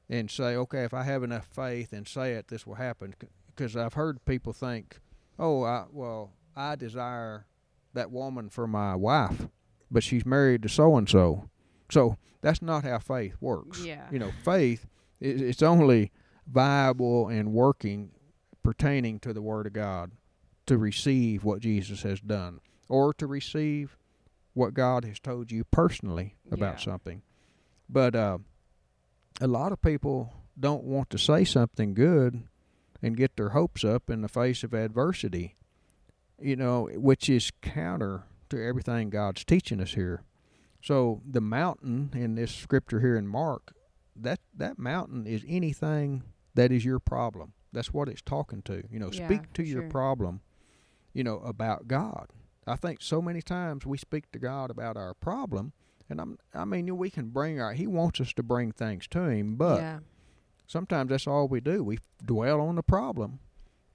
and 0.09 0.29
say, 0.29 0.55
okay, 0.55 0.83
if 0.83 0.93
I 0.93 1.03
have 1.03 1.23
enough 1.23 1.47
faith 1.47 1.91
and 1.91 2.07
say 2.07 2.33
it, 2.33 2.47
this 2.47 2.65
will 2.65 2.75
happen. 2.75 3.15
Because 3.47 3.75
I've 3.75 3.93
heard 3.93 4.23
people 4.25 4.53
think, 4.53 4.99
oh, 5.39 5.63
I, 5.63 5.85
well, 5.91 6.33
I 6.55 6.75
desire 6.75 7.47
that 7.93 8.11
woman 8.11 8.49
for 8.49 8.67
my 8.67 8.95
wife, 8.95 9.47
but 9.91 10.03
she's 10.03 10.25
married 10.25 10.63
to 10.63 10.69
so 10.69 10.95
and 10.97 11.07
so. 11.09 11.49
So 11.91 12.17
that's 12.41 12.61
not 12.61 12.83
how 12.83 12.99
faith 12.99 13.35
works. 13.39 13.83
Yeah. 13.83 14.05
You 14.11 14.19
know, 14.19 14.31
faith 14.43 14.85
is 15.19 15.41
it's 15.41 15.61
only 15.63 16.11
viable 16.47 17.27
and 17.27 17.53
working 17.53 18.11
pertaining 18.63 19.19
to 19.19 19.33
the 19.33 19.41
Word 19.41 19.67
of 19.67 19.73
God 19.73 20.11
to 20.67 20.77
receive 20.77 21.43
what 21.43 21.59
Jesus 21.61 22.01
has 22.03 22.19
done 22.19 22.59
or 22.89 23.13
to 23.15 23.27
receive 23.27 23.97
what 24.53 24.73
God 24.73 25.05
has 25.05 25.19
told 25.19 25.51
you 25.51 25.63
personally 25.65 26.35
about 26.51 26.79
Yeah. 26.79 26.85
something. 26.85 27.21
But 27.89 28.15
uh, 28.15 28.39
a 29.41 29.47
lot 29.47 29.71
of 29.71 29.81
people 29.81 30.33
don't 30.59 30.83
want 30.83 31.09
to 31.11 31.17
say 31.17 31.43
something 31.43 31.93
good 31.93 32.43
and 33.01 33.17
get 33.17 33.35
their 33.35 33.49
hopes 33.49 33.83
up 33.83 34.09
in 34.09 34.21
the 34.21 34.27
face 34.29 34.63
of 34.63 34.73
adversity, 34.73 35.55
you 36.41 36.55
know, 36.55 36.89
which 36.93 37.29
is 37.29 37.51
counter 37.61 38.23
to 38.49 38.63
everything 38.63 39.09
God's 39.09 39.43
teaching 39.43 39.81
us 39.81 39.93
here. 39.93 40.23
So 40.81 41.21
the 41.25 41.41
mountain 41.41 42.11
in 42.13 42.35
this 42.35 42.53
scripture 42.53 42.99
here 42.99 43.17
in 43.17 43.27
Mark, 43.27 43.73
that 44.15 44.39
that 44.55 44.77
mountain 44.77 45.25
is 45.25 45.43
anything 45.47 46.23
that 46.53 46.71
is 46.71 46.85
your 46.85 46.99
problem. 46.99 47.53
That's 47.71 47.93
what 47.93 48.07
it's 48.07 48.21
talking 48.21 48.61
to. 48.63 48.83
You 48.89 48.99
know, 48.99 49.09
Yeah, 49.11 49.25
speak 49.27 49.51
to 49.53 49.63
for 49.63 49.67
your 49.67 49.89
problem, 49.89 50.41
you 51.13 51.23
know, 51.23 51.39
about 51.39 51.87
God. 51.87 52.27
I 52.67 52.75
think 52.75 53.01
so 53.01 53.21
many 53.21 53.41
times 53.41 53.85
we 53.85 53.97
speak 53.97 54.31
to 54.31 54.39
God 54.39 54.71
about 54.71 54.97
our 54.97 55.13
problem, 55.13 55.73
and 56.09 56.21
I'm 56.21 56.37
I 56.53 56.65
mean 56.65 56.95
we 56.97 57.09
can 57.09 57.29
bring 57.29 57.59
our 57.59 57.73
He 57.73 57.87
wants 57.87 58.21
us 58.21 58.33
to 58.33 58.43
bring 58.43 58.71
things 58.71 59.07
to 59.09 59.23
Him, 59.23 59.55
but 59.55 59.81
yeah. 59.81 59.99
sometimes 60.67 61.09
that's 61.09 61.27
all 61.27 61.47
we 61.47 61.59
do. 61.59 61.83
We 61.83 61.99
dwell 62.23 62.61
on 62.61 62.75
the 62.75 62.83
problem, 62.83 63.39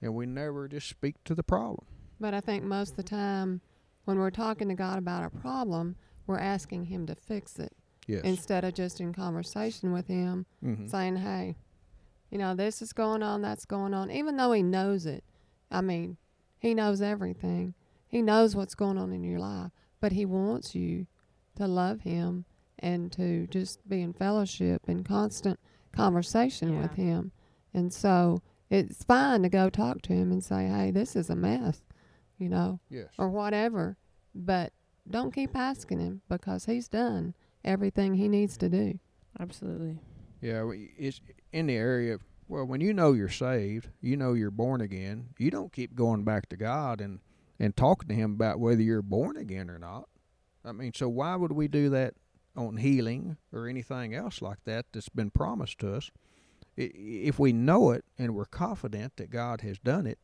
and 0.01 0.13
we 0.13 0.25
never 0.25 0.67
just 0.67 0.87
speak 0.87 1.15
to 1.25 1.35
the 1.35 1.43
problem. 1.43 1.85
But 2.19 2.33
I 2.33 2.39
think 2.39 2.63
most 2.63 2.91
of 2.91 2.97
the 2.97 3.03
time, 3.03 3.61
when 4.11 4.19
we're 4.19 4.29
talking 4.29 4.67
to 4.67 4.75
God 4.75 4.97
about 4.97 5.23
a 5.23 5.29
problem, 5.29 5.95
we're 6.27 6.37
asking 6.37 6.85
Him 6.85 7.05
to 7.07 7.15
fix 7.15 7.57
it 7.57 7.71
Yes. 8.07 8.23
instead 8.25 8.65
of 8.65 8.73
just 8.73 8.99
in 8.99 9.13
conversation 9.13 9.93
with 9.93 10.07
Him, 10.07 10.45
mm-hmm. 10.61 10.85
saying, 10.87 11.15
"Hey, 11.17 11.55
you 12.29 12.37
know, 12.37 12.53
this 12.53 12.81
is 12.81 12.91
going 12.91 13.23
on, 13.23 13.41
that's 13.41 13.63
going 13.63 13.93
on." 13.93 14.11
Even 14.11 14.35
though 14.35 14.51
He 14.51 14.63
knows 14.63 15.05
it, 15.05 15.23
I 15.71 15.79
mean, 15.79 16.17
He 16.59 16.73
knows 16.73 17.01
everything. 17.01 17.73
He 18.05 18.21
knows 18.21 18.53
what's 18.53 18.75
going 18.75 18.97
on 18.97 19.13
in 19.13 19.23
your 19.23 19.39
life, 19.39 19.71
but 20.01 20.11
He 20.11 20.25
wants 20.25 20.75
you 20.75 21.07
to 21.55 21.67
love 21.67 22.01
Him 22.01 22.43
and 22.79 23.13
to 23.13 23.47
just 23.47 23.87
be 23.87 24.01
in 24.01 24.11
fellowship 24.11 24.81
and 24.89 25.05
constant 25.05 25.57
conversation 25.93 26.79
with 26.81 26.95
Him. 26.95 27.31
And 27.73 27.93
so 27.93 28.41
it's 28.69 29.05
fine 29.05 29.43
to 29.43 29.49
go 29.49 29.69
talk 29.69 30.01
to 30.01 30.13
Him 30.13 30.33
and 30.33 30.43
say, 30.43 30.67
"Hey, 30.67 30.91
this 30.91 31.15
is 31.15 31.29
a 31.29 31.35
mess," 31.35 31.81
you 32.41 32.49
know 32.49 32.79
Yes. 32.89 33.09
or 33.17 33.29
whatever. 33.29 33.97
But 34.33 34.73
don't 35.09 35.33
keep 35.33 35.55
asking 35.55 35.99
him 35.99 36.21
because 36.27 36.65
he's 36.65 36.87
done 36.87 37.33
everything 37.63 38.15
he 38.15 38.27
needs 38.27 38.57
to 38.57 38.69
do. 38.69 38.99
Absolutely. 39.39 39.99
Yeah, 40.41 40.69
it's 40.97 41.21
in 41.53 41.67
the 41.67 41.75
area. 41.75 42.15
Of, 42.15 42.23
well, 42.47 42.65
when 42.65 42.81
you 42.81 42.93
know 42.93 43.13
you're 43.13 43.29
saved, 43.29 43.89
you 44.01 44.17
know 44.17 44.33
you're 44.33 44.51
born 44.51 44.81
again. 44.81 45.29
You 45.37 45.51
don't 45.51 45.71
keep 45.71 45.95
going 45.95 46.23
back 46.23 46.49
to 46.49 46.57
God 46.57 46.99
and 46.99 47.19
and 47.59 47.77
talking 47.77 48.09
to 48.09 48.15
Him 48.15 48.33
about 48.33 48.59
whether 48.59 48.81
you're 48.81 49.03
born 49.03 49.37
again 49.37 49.69
or 49.69 49.77
not. 49.77 50.09
I 50.65 50.71
mean, 50.71 50.93
so 50.95 51.07
why 51.09 51.35
would 51.35 51.51
we 51.51 51.67
do 51.67 51.89
that 51.89 52.15
on 52.55 52.77
healing 52.77 53.37
or 53.53 53.67
anything 53.67 54.15
else 54.15 54.41
like 54.41 54.63
that 54.65 54.87
that's 54.91 55.09
been 55.09 55.29
promised 55.29 55.77
to 55.79 55.93
us? 55.93 56.09
If 56.75 57.37
we 57.37 57.53
know 57.53 57.91
it 57.91 58.03
and 58.17 58.33
we're 58.33 58.45
confident 58.45 59.17
that 59.17 59.29
God 59.29 59.61
has 59.61 59.77
done 59.77 60.07
it, 60.07 60.17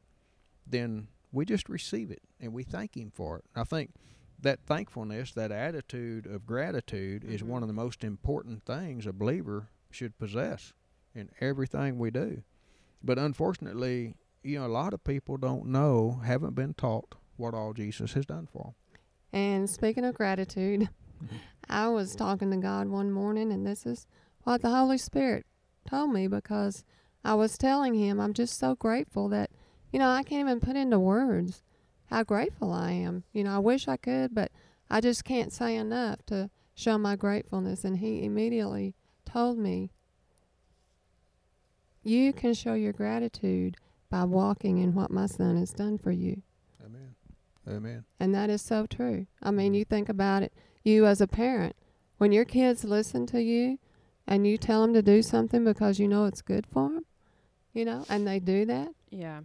then 0.66 1.10
we 1.38 1.46
just 1.46 1.70
receive 1.70 2.12
it 2.12 2.22
and 2.40 2.52
we 2.54 2.64
thank 2.64 2.98
Him 2.98 3.12
for 3.14 3.38
it. 3.38 3.46
I 3.56 3.64
think 3.64 3.92
that 4.42 4.60
thankfulness, 4.66 5.32
that 5.34 5.52
attitude 5.52 6.26
of 6.26 6.46
gratitude, 6.46 7.24
is 7.24 7.42
Mhm. 7.42 7.48
one 7.48 7.62
of 7.64 7.68
the 7.68 7.74
most 7.74 8.04
important 8.04 8.64
things 8.66 9.06
a 9.08 9.14
believer 9.14 9.70
should 9.90 10.18
possess 10.18 10.74
in 11.16 11.30
everything 11.40 11.98
we 11.98 12.12
do. 12.12 12.44
But 13.04 13.18
unfortunately, 13.18 14.16
you 14.44 14.60
know, 14.60 14.66
a 14.66 14.68
lot 14.68 14.94
of 14.94 15.04
people 15.04 15.38
don't 15.38 15.68
know, 15.68 16.22
haven't 16.24 16.56
been 16.56 16.74
taught 16.74 17.16
what 17.36 17.54
all 17.54 17.74
Jesus 17.74 18.14
has 18.14 18.26
done 18.26 18.48
for 18.48 18.64
them. 18.64 18.76
And 19.34 19.70
speaking 19.70 20.06
of 20.06 20.16
gratitude, 20.16 20.90
I 21.70 21.90
was 21.90 22.16
talking 22.16 22.52
to 22.52 22.58
God 22.58 22.88
one 22.88 23.12
morning, 23.12 23.52
and 23.52 23.66
this 23.66 23.86
is 23.86 24.08
what 24.44 24.62
the 24.62 24.70
Holy 24.70 24.98
Spirit 24.98 25.46
told 25.88 26.12
me 26.14 26.28
because 26.28 26.84
I 27.24 27.34
was 27.34 27.58
telling 27.58 27.94
him 27.96 28.20
I'm 28.20 28.34
just 28.34 28.58
so 28.58 28.76
grateful 28.76 29.28
that, 29.30 29.47
you 29.92 30.00
know, 30.00 30.10
I 30.10 30.24
can't 30.24 30.48
even 30.48 30.60
put 30.60 30.76
into 30.76 31.00
words 31.00 31.64
how 32.08 32.24
grateful 32.24 32.72
I 32.72 32.92
am. 32.92 33.24
You 33.34 33.44
know, 33.44 33.56
I 33.56 33.60
wish 33.60 33.88
I 33.88 33.98
could, 33.98 34.34
but 34.34 34.52
I 34.90 35.02
just 35.02 35.24
can't 35.24 35.52
say 35.52 35.76
enough 35.76 36.26
to 36.28 36.50
show 36.76 36.98
my 36.98 37.16
gratefulness. 37.16 37.84
And 37.84 37.98
he 37.98 38.24
immediately 38.24 38.96
told 39.26 39.58
me, 39.58 39.92
You 42.04 42.34
can 42.34 42.54
show 42.54 42.74
your 42.74 42.94
gratitude 42.94 43.76
by 44.10 44.24
walking 44.24 44.78
in 44.78 44.94
what 44.94 45.12
my 45.12 45.26
son 45.26 45.58
has 45.58 45.72
done 45.72 45.98
for 45.98 46.12
you. 46.12 46.42
Amen. 46.86 47.16
Amen. 47.68 48.06
And 48.20 48.34
that 48.34 48.50
is 48.50 48.62
so 48.62 48.86
true. 48.86 49.28
I 49.44 49.52
mean, 49.52 49.74
you 49.74 49.84
think 49.84 50.08
about 50.08 50.44
it, 50.44 50.54
you 50.84 51.06
as 51.06 51.20
a 51.20 51.28
parent, 51.28 51.76
when 52.18 52.32
your 52.32 52.46
kids 52.46 52.86
listen 52.86 53.26
to 53.28 53.42
you 53.42 53.80
and 54.26 54.48
you 54.48 54.58
tell 54.58 54.82
them 54.82 54.94
to 54.94 55.02
do 55.02 55.22
something 55.22 55.64
because 55.66 56.00
you 56.00 56.08
know 56.08 56.26
it's 56.26 56.42
good 56.42 56.66
for 56.66 56.90
them, 56.90 57.06
you 57.74 57.84
know, 57.84 58.06
and 58.10 58.26
they 58.26 58.40
do 58.40 58.66
that, 58.66 58.90
Yeah. 59.10 59.42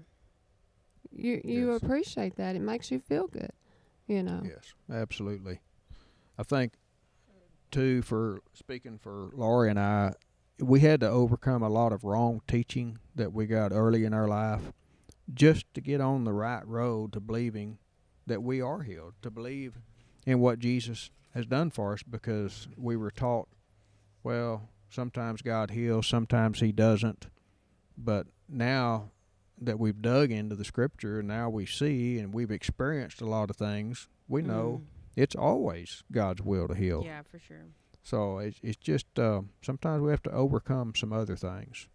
You 1.14 1.40
you 1.44 1.72
Yes. 1.72 1.82
appreciate 1.82 2.36
that. 2.36 2.56
It 2.56 2.62
makes 2.62 2.90
you 2.90 2.98
feel 2.98 3.26
good, 3.26 3.52
you 4.06 4.22
know. 4.22 4.42
Yes, 4.44 4.74
absolutely. 4.90 5.60
I 6.38 6.42
think, 6.42 6.72
too, 7.70 8.02
for 8.02 8.40
speaking 8.52 8.98
for 8.98 9.30
Laurie 9.34 9.70
and 9.70 9.78
I, 9.78 10.14
we 10.58 10.80
had 10.80 11.00
to 11.00 11.08
overcome 11.08 11.62
a 11.62 11.68
lot 11.68 11.92
of 11.92 12.04
wrong 12.04 12.40
teaching 12.46 12.98
that 13.14 13.32
we 13.32 13.46
got 13.46 13.72
early 13.72 14.04
in 14.04 14.14
our 14.14 14.28
life 14.28 14.72
just 15.32 15.66
to 15.74 15.80
get 15.80 16.00
on 16.00 16.24
the 16.24 16.32
right 16.32 16.66
road 16.66 17.12
to 17.12 17.20
believing 17.20 17.78
that 18.26 18.42
we 18.42 18.60
are 18.60 18.82
healed, 18.82 19.14
to 19.22 19.30
believe 19.30 19.78
in 20.26 20.40
what 20.40 20.58
Jesus 20.58 21.10
has 21.34 21.46
done 21.46 21.70
for 21.70 21.92
us 21.92 22.02
because 22.02 22.68
we 22.76 22.96
were 22.96 23.10
taught, 23.10 23.48
well, 24.22 24.68
sometimes 24.90 25.42
God 25.42 25.70
heals, 25.70 26.06
sometimes 26.06 26.60
He 26.60 26.72
doesn't. 26.72 27.26
But 27.96 28.26
now 28.48 29.11
that 29.66 29.78
we've 29.78 30.00
dug 30.02 30.30
into 30.30 30.54
the 30.56 30.64
scripture, 30.64 31.18
and 31.20 31.28
now 31.28 31.48
we 31.48 31.66
see 31.66 32.18
and 32.18 32.32
we've 32.34 32.50
experienced 32.50 33.20
a 33.20 33.26
lot 33.26 33.50
of 33.50 33.56
things, 33.56 34.08
we 34.28 34.42
know 34.42 34.82
it's 35.16 35.34
always 35.34 36.02
God's 36.10 36.42
will 36.42 36.68
to 36.68 36.74
heal. 36.74 37.02
Mm. 37.02 37.06
Yeah, 37.06 37.22
for 37.22 37.38
sure. 37.38 37.64
So 38.02 38.38
it's 38.38 38.58
it's 38.62 38.76
just 38.76 39.06
uh, 39.18 39.42
sometimes 39.62 40.02
we 40.02 40.10
have 40.10 40.22
to 40.24 40.32
overcome 40.32 40.94
some 40.94 41.12
other 41.12 41.36
things. 41.36 41.88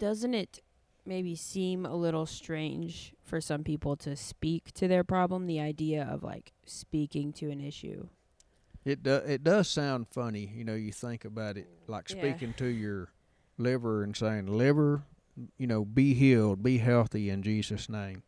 Doesn't 0.00 0.34
it 0.34 0.60
maybe 1.08 1.34
seem 1.34 1.86
a 1.86 1.94
little 1.96 2.26
strange 2.26 3.14
for 3.24 3.40
some 3.40 3.64
people 3.64 3.96
to 3.96 4.14
speak 4.14 4.72
to 4.74 4.86
their 4.86 5.02
problem. 5.02 5.46
The 5.46 5.58
idea 5.58 6.06
of 6.08 6.22
like 6.22 6.52
speaking 6.66 7.32
to 7.34 7.50
an 7.50 7.60
issue. 7.60 8.08
It 8.84 9.02
do, 9.02 9.14
it 9.16 9.42
does 9.42 9.68
sound 9.68 10.06
funny, 10.08 10.50
you 10.54 10.64
know. 10.64 10.74
You 10.74 10.92
think 10.92 11.24
about 11.24 11.56
it, 11.56 11.66
like 11.88 12.08
Yeah. 12.10 12.16
speaking 12.20 12.54
to 12.54 12.66
your 12.66 13.12
liver 13.58 14.02
and 14.02 14.16
saying, 14.16 14.46
"Liver, 14.46 15.02
you 15.56 15.66
know, 15.66 15.84
be 15.84 16.14
healed, 16.14 16.62
be 16.62 16.78
healthy 16.78 17.30
in 17.30 17.42
Jesus' 17.42 17.88
name." 17.88 18.22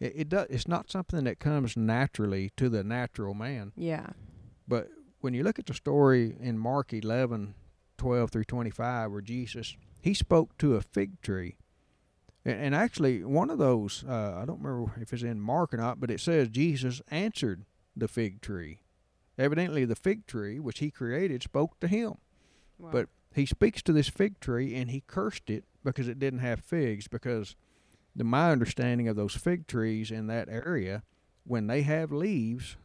It, 0.00 0.12
it 0.16 0.28
does. 0.28 0.46
It's 0.50 0.68
not 0.68 0.90
something 0.90 1.24
that 1.24 1.38
comes 1.38 1.76
naturally 1.76 2.50
to 2.56 2.68
the 2.68 2.82
natural 2.82 3.34
man. 3.34 3.72
Yeah. 3.76 4.10
But 4.66 4.88
when 5.20 5.34
you 5.34 5.44
look 5.44 5.58
at 5.58 5.66
the 5.66 5.74
story 5.74 6.36
in 6.40 6.58
Mark 6.58 6.92
11, 6.92 7.54
12 7.98 8.30
through 8.30 8.44
25, 8.44 9.12
where 9.12 9.20
Jesus, 9.20 9.76
he 10.00 10.12
spoke 10.12 10.58
to 10.58 10.74
a 10.74 10.82
fig 10.82 11.20
tree. 11.22 11.56
And, 12.44 12.60
and 12.60 12.74
actually, 12.74 13.24
one 13.24 13.48
of 13.48 13.58
those, 13.58 14.04
uh, 14.08 14.38
I 14.42 14.44
don't 14.44 14.60
remember 14.60 14.92
if 15.00 15.12
it's 15.12 15.22
in 15.22 15.40
Mark 15.40 15.72
or 15.72 15.76
not, 15.76 16.00
but 16.00 16.10
it 16.10 16.20
says 16.20 16.48
Jesus 16.48 17.00
answered 17.08 17.64
the 17.96 18.08
fig 18.08 18.40
tree. 18.40 18.80
Evidently, 19.38 19.84
the 19.84 19.96
fig 19.96 20.26
tree, 20.26 20.58
which 20.58 20.80
he 20.80 20.90
created, 20.90 21.42
spoke 21.42 21.78
to 21.80 21.88
him. 21.88 22.14
Wow. 22.78 22.90
But 22.92 23.08
he 23.34 23.46
speaks 23.46 23.82
to 23.82 23.92
this 23.92 24.08
fig 24.08 24.40
tree 24.40 24.74
and 24.74 24.90
he 24.90 25.02
cursed 25.06 25.48
it 25.48 25.64
because 25.84 26.08
it 26.08 26.18
didn't 26.18 26.40
have 26.40 26.60
figs. 26.60 27.08
Because 27.08 27.56
the, 28.14 28.24
my 28.24 28.50
understanding 28.50 29.08
of 29.08 29.16
those 29.16 29.34
fig 29.34 29.66
trees 29.66 30.10
in 30.10 30.26
that 30.26 30.48
area, 30.48 31.02
when 31.44 31.66
they 31.66 31.82
have 31.82 32.12
leaves, 32.12 32.76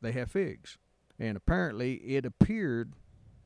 they 0.00 0.12
have 0.12 0.30
figs. 0.30 0.78
And 1.18 1.36
apparently, 1.36 1.94
it 1.94 2.24
appeared 2.24 2.92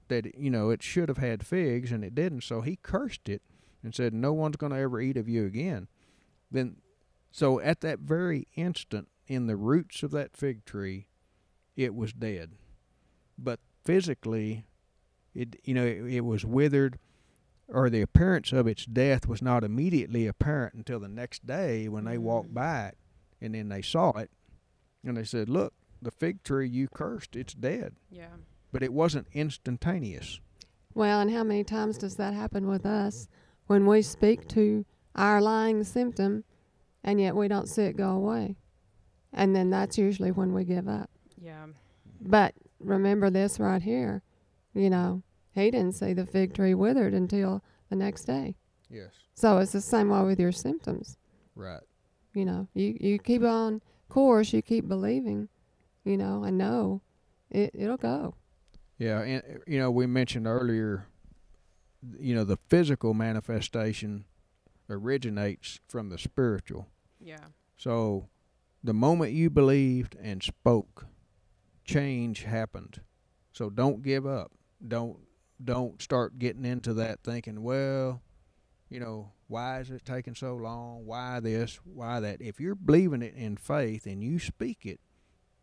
that 0.08 0.38
you 0.38 0.50
know 0.50 0.68
it 0.68 0.82
should 0.82 1.08
have 1.08 1.18
had 1.18 1.46
figs 1.46 1.90
and 1.90 2.04
it 2.04 2.14
didn't. 2.14 2.42
So 2.42 2.60
he 2.60 2.76
cursed 2.82 3.28
it 3.28 3.42
and 3.82 3.94
said, 3.94 4.12
"No 4.12 4.32
one's 4.32 4.56
going 4.56 4.72
to 4.72 4.78
ever 4.78 5.00
eat 5.00 5.16
of 5.16 5.28
you 5.28 5.46
again." 5.46 5.88
Then, 6.50 6.76
so 7.30 7.60
at 7.60 7.80
that 7.80 8.00
very 8.00 8.46
instant, 8.54 9.08
in 9.26 9.46
the 9.46 9.56
roots 9.56 10.02
of 10.02 10.10
that 10.10 10.36
fig 10.36 10.66
tree, 10.66 11.06
it 11.76 11.94
was 11.94 12.12
dead. 12.12 12.52
But 13.38 13.60
physically, 13.84 14.66
it 15.35 15.57
you 15.64 15.75
know 15.75 15.85
it, 15.87 16.05
it 16.07 16.21
was 16.25 16.45
withered 16.45 16.99
or 17.68 17.88
the 17.88 18.03
appearance 18.03 18.53
of 18.53 18.66
its 18.66 18.85
death 18.85 19.27
was 19.27 19.40
not 19.40 19.64
immediately 19.64 20.27
apparent 20.27 20.75
until 20.75 21.01
the 21.01 21.09
next 21.09 21.47
day 21.47 21.88
when 21.88 22.05
they 22.05 22.18
walked 22.18 22.51
Mm. 22.51 22.55
by 22.55 22.87
it 22.88 22.99
and 23.40 23.55
then 23.55 23.68
they 23.68 23.83
saw 23.83 24.11
it 24.18 24.31
and 25.05 25.16
they 25.16 25.25
said 25.25 25.49
look 25.49 25.73
the 26.01 26.11
fig 26.11 26.42
tree 26.42 26.68
you 26.68 26.88
cursed 26.88 27.35
it's 27.37 27.55
dead 27.55 27.95
yeah. 28.11 28.27
but 28.73 28.83
it 28.83 28.92
wasn't 28.92 29.27
instantaneous 29.33 30.40
Well, 30.95 31.21
and 31.21 31.31
how 31.31 31.45
many 31.45 31.64
times 31.64 31.97
does 31.99 32.16
that 32.16 32.35
happen 32.35 32.66
with 32.68 32.85
us 32.85 33.29
when 33.66 33.87
we 33.87 34.03
speak 34.03 34.47
to 34.49 34.85
our 35.14 35.40
lying 35.40 35.85
symptom 35.85 36.45
and 37.05 37.21
yet 37.21 37.35
we 37.37 37.49
don't 37.49 37.68
see 37.68 37.83
it 37.85 37.97
go 37.97 38.11
away? 38.11 38.57
And 39.33 39.57
then 39.57 39.71
that's 39.71 39.97
usually 39.97 40.31
when 40.31 40.53
we 40.53 40.64
give 40.64 40.87
up. 40.88 41.09
Yeah. 41.40 41.66
But 42.21 42.55
remember 42.79 43.31
this 43.31 43.59
right 43.59 43.81
here. 43.81 44.23
You 44.74 44.90
know, 44.90 45.22
he 45.54 45.70
didn't 45.70 45.92
see 45.92 46.12
the 46.14 46.26
fig 46.26 46.54
tree 46.54 46.74
withered 46.74 47.14
until 47.14 47.62
the 47.90 47.96
next 47.96 48.24
day. 48.24 48.56
yes 48.90 49.11
So 49.35 49.58
it's 49.58 49.72
the 49.72 49.80
same 49.80 50.08
way 50.08 50.22
with 50.22 50.40
your 50.40 50.52
symptoms. 50.52 51.16
right 51.54 51.82
You 52.35 52.44
know, 52.44 52.68
you, 52.74 52.96
you 53.00 53.18
keep 53.18 53.42
on 53.42 53.82
course, 54.08 54.52
you 54.52 54.62
keep 54.62 54.88
believing, 54.88 55.48
you 56.04 56.16
know, 56.16 56.44
and 56.44 56.56
know 56.58 57.00
it, 57.50 57.70
it'll 57.74 57.96
go. 57.98 58.35
yeah 58.98 59.20
and 59.20 59.42
uh, 59.42 59.58
you 59.66 59.78
know 59.78 59.90
we 59.90 60.06
mentioned 60.06 60.46
earlier 60.46 61.06
you 62.18 62.35
know 62.35 62.44
the 62.44 62.58
physical 62.68 63.14
manifestation 63.14 64.24
originates 64.90 65.80
from 65.88 66.08
the 66.08 66.18
spiritual 66.18 66.87
Yeah. 67.20 67.46
So 67.76 68.28
the 68.85 68.92
moment 68.94 69.32
you 69.32 69.48
believed 69.50 70.16
and 70.20 70.42
spoke, 70.42 71.06
change 71.85 72.42
happened. 72.44 73.00
So 73.52 73.70
don't 73.70 74.02
give 74.02 74.26
up. 74.26 74.50
Don't 74.87 75.18
don't 75.62 76.03
start 76.03 76.38
getting 76.38 76.64
into 76.64 76.95
that 76.95 77.23
thinking, 77.23 77.62
well, 77.62 78.21
you 78.88 79.01
know, 79.01 79.33
why 79.47 79.81
is 79.81 79.90
it 79.90 80.05
taking 80.05 80.35
so 80.35 80.55
long? 80.55 81.07
Why 81.07 81.40
this? 81.40 81.79
Why 81.85 82.21
that? 82.21 82.40
If 82.40 82.59
you're 82.61 82.75
believing 82.75 83.23
it 83.23 83.35
in 83.35 83.57
faith 83.57 84.07
and 84.07 84.23
you 84.23 84.38
speak 84.38 84.85
it, 84.85 85.01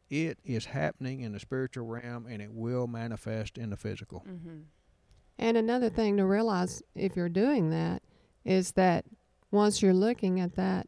it 0.10 0.40
is 0.44 0.66
happening 0.66 1.22
in 1.22 1.34
the 1.34 1.40
spiritual 1.40 1.86
realm 1.86 2.26
and 2.28 2.42
it 2.42 2.52
will 2.52 2.88
manifest 2.88 3.58
in 3.58 3.70
the 3.70 3.78
physical. 3.78 4.24
Mm-hmm. 4.28 4.60
And 5.38 5.58
another 5.58 5.90
thing 5.90 6.18
to 6.18 6.26
realize 6.26 6.82
if 6.96 7.16
you're 7.16 7.30
doing 7.30 7.70
that 7.70 8.02
is 8.44 8.72
that 8.74 9.06
once 9.52 9.82
you're 9.82 9.94
looking 9.94 10.40
at 10.40 10.56
that 10.56 10.88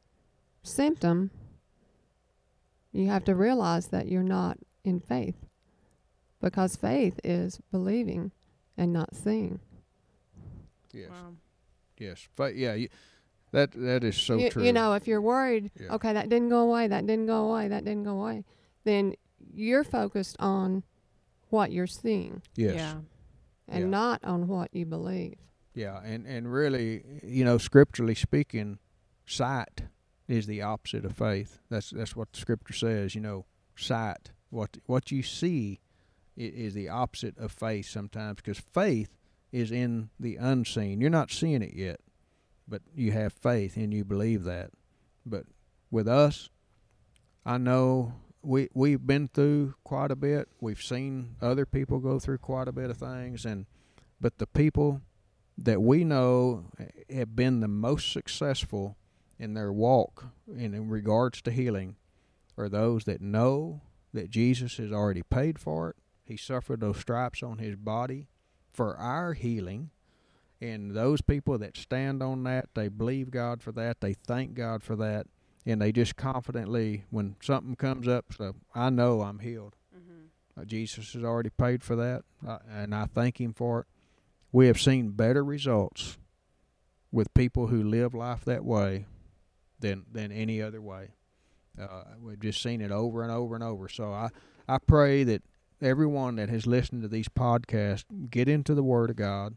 symptom, 0.63 1.31
you 2.91 3.07
have 3.07 3.23
to 3.25 3.35
realize 3.35 3.87
that 3.87 4.07
you're 4.07 4.23
not 4.23 4.57
in 4.83 4.99
faith. 4.99 5.35
Because 6.41 6.75
faith 6.75 7.19
is 7.23 7.59
believing 7.71 8.31
and 8.77 8.91
not 8.91 9.15
seeing. 9.15 9.59
Yes. 10.91 11.09
Wow. 11.09 11.33
Yes. 11.97 12.27
Fa- 12.35 12.53
yeah, 12.55 12.73
you, 12.73 12.89
that 13.51 13.71
that 13.73 14.03
is 14.03 14.17
so 14.17 14.37
you, 14.37 14.49
true. 14.49 14.63
you 14.63 14.73
know, 14.73 14.93
if 14.93 15.07
you're 15.07 15.21
worried, 15.21 15.71
Yeah. 15.79 15.93
okay, 15.95 16.13
that 16.13 16.29
didn't 16.29 16.49
go 16.49 16.59
away, 16.61 16.87
that 16.87 17.05
didn't 17.05 17.27
go 17.27 17.49
away, 17.51 17.67
that 17.67 17.85
didn't 17.85 18.03
go 18.03 18.19
away, 18.21 18.43
then 18.83 19.13
you're 19.53 19.83
focused 19.83 20.35
on 20.39 20.83
what 21.49 21.71
you're 21.71 21.87
seeing 21.87 22.41
yes. 22.55 22.75
Yeah. 22.75 22.95
and 23.67 23.83
Yeah. 23.85 23.89
not 23.89 24.23
on 24.23 24.47
what 24.47 24.73
you 24.73 24.85
believe. 24.85 25.35
Yeah, 25.73 26.01
and 26.03 26.25
and 26.25 26.51
really, 26.51 27.03
you 27.23 27.45
know, 27.45 27.57
scripturally 27.57 28.15
speaking, 28.15 28.79
sight 29.25 29.83
is 30.27 30.45
the 30.47 30.61
opposite 30.61 31.05
of 31.05 31.15
faith. 31.15 31.59
That's 31.69 31.91
that's 31.91 32.15
what 32.15 32.33
the 32.33 32.39
scripture 32.39 32.73
says. 32.73 33.15
You 33.15 33.21
know, 33.21 33.45
sight, 33.77 34.31
what 34.49 34.77
what 34.87 35.11
you 35.11 35.23
see, 35.23 35.79
i- 35.89 35.90
is 36.37 36.73
the 36.73 36.89
opposite 36.89 37.37
of 37.37 37.51
faith 37.51 37.87
sometimes 37.87 38.37
because 38.37 38.59
faith 38.59 39.09
is 39.51 39.71
in 39.71 40.09
the 40.19 40.37
unseen. 40.37 41.01
You're 41.01 41.09
not 41.09 41.31
seeing 41.31 41.61
it 41.61 41.73
yet, 41.73 41.99
but 42.67 42.81
you 42.95 43.11
have 43.11 43.33
faith 43.33 43.75
and 43.75 43.93
you 43.93 44.05
believe 44.05 44.43
that. 44.43 44.71
But 45.25 45.45
with 45.89 46.07
us, 46.07 46.49
I 47.45 47.57
know 47.57 48.13
we 48.41 48.69
we've 48.73 49.05
been 49.05 49.27
through 49.27 49.75
quite 49.83 50.11
a 50.11 50.15
bit. 50.15 50.47
We've 50.59 50.81
seen 50.81 51.35
other 51.41 51.65
people 51.65 51.99
go 51.99 52.19
through 52.19 52.39
quite 52.39 52.67
a 52.67 52.71
bit 52.71 52.89
of 52.89 52.97
things, 52.97 53.45
and 53.45 53.65
but 54.19 54.37
the 54.37 54.47
people 54.47 55.01
that 55.57 55.81
we 55.81 56.03
know 56.03 56.65
eh, 56.79 57.15
have 57.17 57.35
been 57.35 57.59
the 57.59 57.67
most 57.67 58.11
successful 58.11 58.97
in 59.37 59.53
their 59.53 59.71
walk 59.71 60.25
in, 60.47 60.73
in 60.73 60.89
regards 60.89 61.41
to 61.41 61.51
healing 61.51 61.95
are 62.57 62.69
those 62.69 63.05
that 63.05 63.21
know 63.21 63.81
that 64.13 64.29
Jesus 64.29 64.77
has 64.77 64.91
already 64.91 65.23
paid 65.23 65.59
for 65.59 65.89
it. 65.89 65.95
He 66.31 66.37
suffered 66.37 66.79
those 66.79 66.97
stripes 66.97 67.43
on 67.43 67.57
his 67.57 67.75
body 67.75 68.29
for 68.71 68.95
our 68.95 69.33
healing. 69.33 69.89
And 70.61 70.91
those 70.91 71.19
people 71.19 71.57
that 71.57 71.75
stand 71.75 72.23
on 72.23 72.43
that, 72.43 72.69
they 72.73 72.87
believe 72.87 73.31
God 73.31 73.61
for 73.61 73.73
that, 73.73 73.99
they 73.99 74.13
thank 74.13 74.53
God 74.53 74.81
for 74.81 74.95
that, 74.95 75.27
and 75.65 75.81
they 75.81 75.91
just 75.91 76.15
confidently, 76.15 77.03
when 77.09 77.35
something 77.41 77.75
comes 77.75 78.07
up, 78.07 78.25
so 78.31 78.55
I 78.73 78.89
know 78.89 79.21
I'm 79.21 79.39
healed. 79.39 79.75
Mm-hmm. 79.93 80.61
Uh, 80.61 80.65
Jesus 80.65 81.11
has 81.13 81.23
already 81.23 81.49
paid 81.49 81.83
for 81.83 81.97
that, 81.97 82.23
uh, 82.47 82.59
and 82.71 82.95
I 82.95 83.07
thank 83.07 83.41
Him 83.41 83.53
for 83.53 83.81
it. 83.81 83.87
We 84.53 84.67
have 84.67 84.79
seen 84.79 85.09
better 85.09 85.43
results 85.43 86.17
with 87.11 87.33
people 87.33 87.67
who 87.67 87.83
live 87.83 88.13
life 88.13 88.45
that 88.45 88.63
way 88.63 89.05
than 89.79 90.05
than 90.09 90.31
any 90.31 90.61
other 90.61 90.81
way. 90.81 91.09
Uh, 91.77 92.03
we've 92.21 92.39
just 92.39 92.61
seen 92.61 92.79
it 92.79 92.91
over 92.91 93.21
and 93.23 93.31
over 93.31 93.55
and 93.55 93.63
over. 93.63 93.89
So 93.89 94.13
I 94.13 94.29
I 94.69 94.77
pray 94.77 95.23
that 95.23 95.41
everyone 95.81 96.35
that 96.35 96.49
has 96.49 96.67
listened 96.67 97.01
to 97.01 97.07
these 97.07 97.27
podcasts 97.29 98.05
get 98.29 98.47
into 98.47 98.73
the 98.73 98.83
Word 98.83 99.09
of 99.09 99.15
God, 99.15 99.55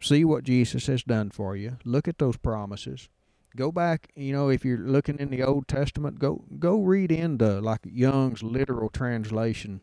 see 0.00 0.24
what 0.24 0.44
Jesus 0.44 0.86
has 0.86 1.02
done 1.02 1.30
for 1.30 1.56
you, 1.56 1.78
look 1.84 2.08
at 2.08 2.18
those 2.18 2.36
promises. 2.36 3.08
Go 3.56 3.72
back, 3.72 4.10
you 4.14 4.32
know, 4.32 4.50
if 4.50 4.64
you're 4.64 4.78
looking 4.78 5.18
in 5.18 5.30
the 5.30 5.42
Old 5.42 5.66
Testament, 5.66 6.18
go 6.18 6.44
go 6.58 6.80
read 6.80 7.10
into 7.10 7.60
like 7.60 7.80
Young's 7.84 8.42
literal 8.42 8.88
translation 8.90 9.80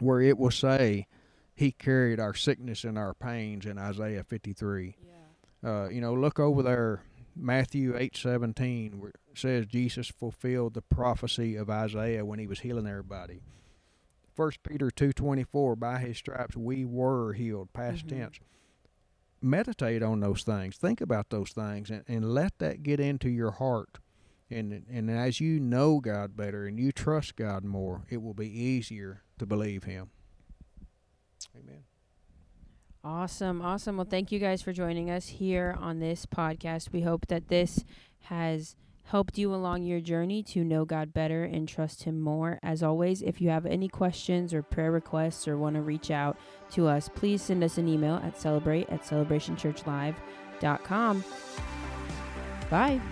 where 0.00 0.20
it 0.20 0.38
will 0.38 0.50
say 0.50 1.06
he 1.54 1.70
carried 1.70 2.18
our 2.18 2.34
sickness 2.34 2.82
and 2.84 2.98
our 2.98 3.14
pains 3.14 3.66
in 3.66 3.78
Isaiah 3.78 4.24
53. 4.24 4.96
Yeah. 5.62 5.70
Uh, 5.70 5.88
you 5.88 6.00
know, 6.00 6.14
look 6.14 6.40
over 6.40 6.62
there, 6.62 7.02
Matthew 7.36 7.94
8:17, 7.94 8.98
where 8.98 9.10
it 9.10 9.16
says 9.34 9.66
Jesus 9.66 10.08
fulfilled 10.08 10.74
the 10.74 10.82
prophecy 10.82 11.56
of 11.56 11.70
Isaiah 11.70 12.24
when 12.24 12.38
he 12.38 12.46
was 12.46 12.60
healing 12.60 12.86
everybody. 12.86 13.42
First 14.42 14.64
Peter 14.64 14.90
2:24, 14.90 15.76
by 15.76 15.98
his 16.00 16.18
stripes 16.18 16.56
we 16.56 16.84
were 16.84 17.32
healed, 17.32 17.72
past 17.72 18.06
Mhm. 18.06 18.08
tense. 18.08 18.40
Meditate 19.40 20.02
on 20.02 20.18
those 20.18 20.42
things. 20.42 20.76
Think 20.76 21.00
about 21.00 21.30
those 21.30 21.52
things 21.52 21.90
and, 21.92 22.02
and 22.08 22.34
let 22.34 22.58
that 22.58 22.82
get 22.82 22.98
into 22.98 23.28
your 23.30 23.52
heart. 23.52 23.98
And 24.50 24.84
and 24.90 25.08
as 25.08 25.38
you 25.38 25.60
know 25.60 26.00
God 26.00 26.36
better 26.36 26.66
and 26.66 26.76
you 26.76 26.90
trust 26.90 27.36
God 27.36 27.64
more, 27.64 28.04
it 28.10 28.16
will 28.16 28.34
be 28.34 28.48
easier 28.48 29.22
to 29.38 29.46
believe 29.46 29.84
him. 29.84 30.10
Amen. 31.56 31.84
Awesome, 33.04 33.62
awesome. 33.62 33.96
Well, 33.96 34.06
thank 34.10 34.32
you 34.32 34.40
guys 34.40 34.60
for 34.60 34.72
joining 34.72 35.08
us 35.08 35.28
here 35.28 35.76
on 35.78 36.00
this 36.00 36.26
podcast. 36.26 36.90
We 36.90 37.02
hope 37.02 37.28
that 37.28 37.46
this 37.46 37.84
has 38.22 38.74
helped 39.12 39.36
you 39.36 39.54
along 39.54 39.82
your 39.82 40.00
journey 40.00 40.42
to 40.42 40.64
know 40.64 40.86
God 40.86 41.12
better 41.12 41.44
and 41.44 41.68
trust 41.68 42.04
Him 42.04 42.18
more. 42.18 42.58
As 42.62 42.82
always, 42.82 43.20
if 43.20 43.42
you 43.42 43.50
have 43.50 43.66
any 43.66 43.86
questions 43.86 44.54
or 44.54 44.62
prayer 44.62 44.90
requests 44.90 45.46
or 45.46 45.58
want 45.58 45.76
to 45.76 45.82
reach 45.82 46.10
out 46.10 46.38
to 46.70 46.88
us, 46.88 47.10
please 47.14 47.42
send 47.42 47.62
us 47.62 47.76
an 47.76 47.88
email 47.88 48.14
at 48.24 48.40
celebrate 48.40 48.88
at 48.88 49.02
celebrationchurchlive.com. 49.02 51.24
Bye. 52.70 53.02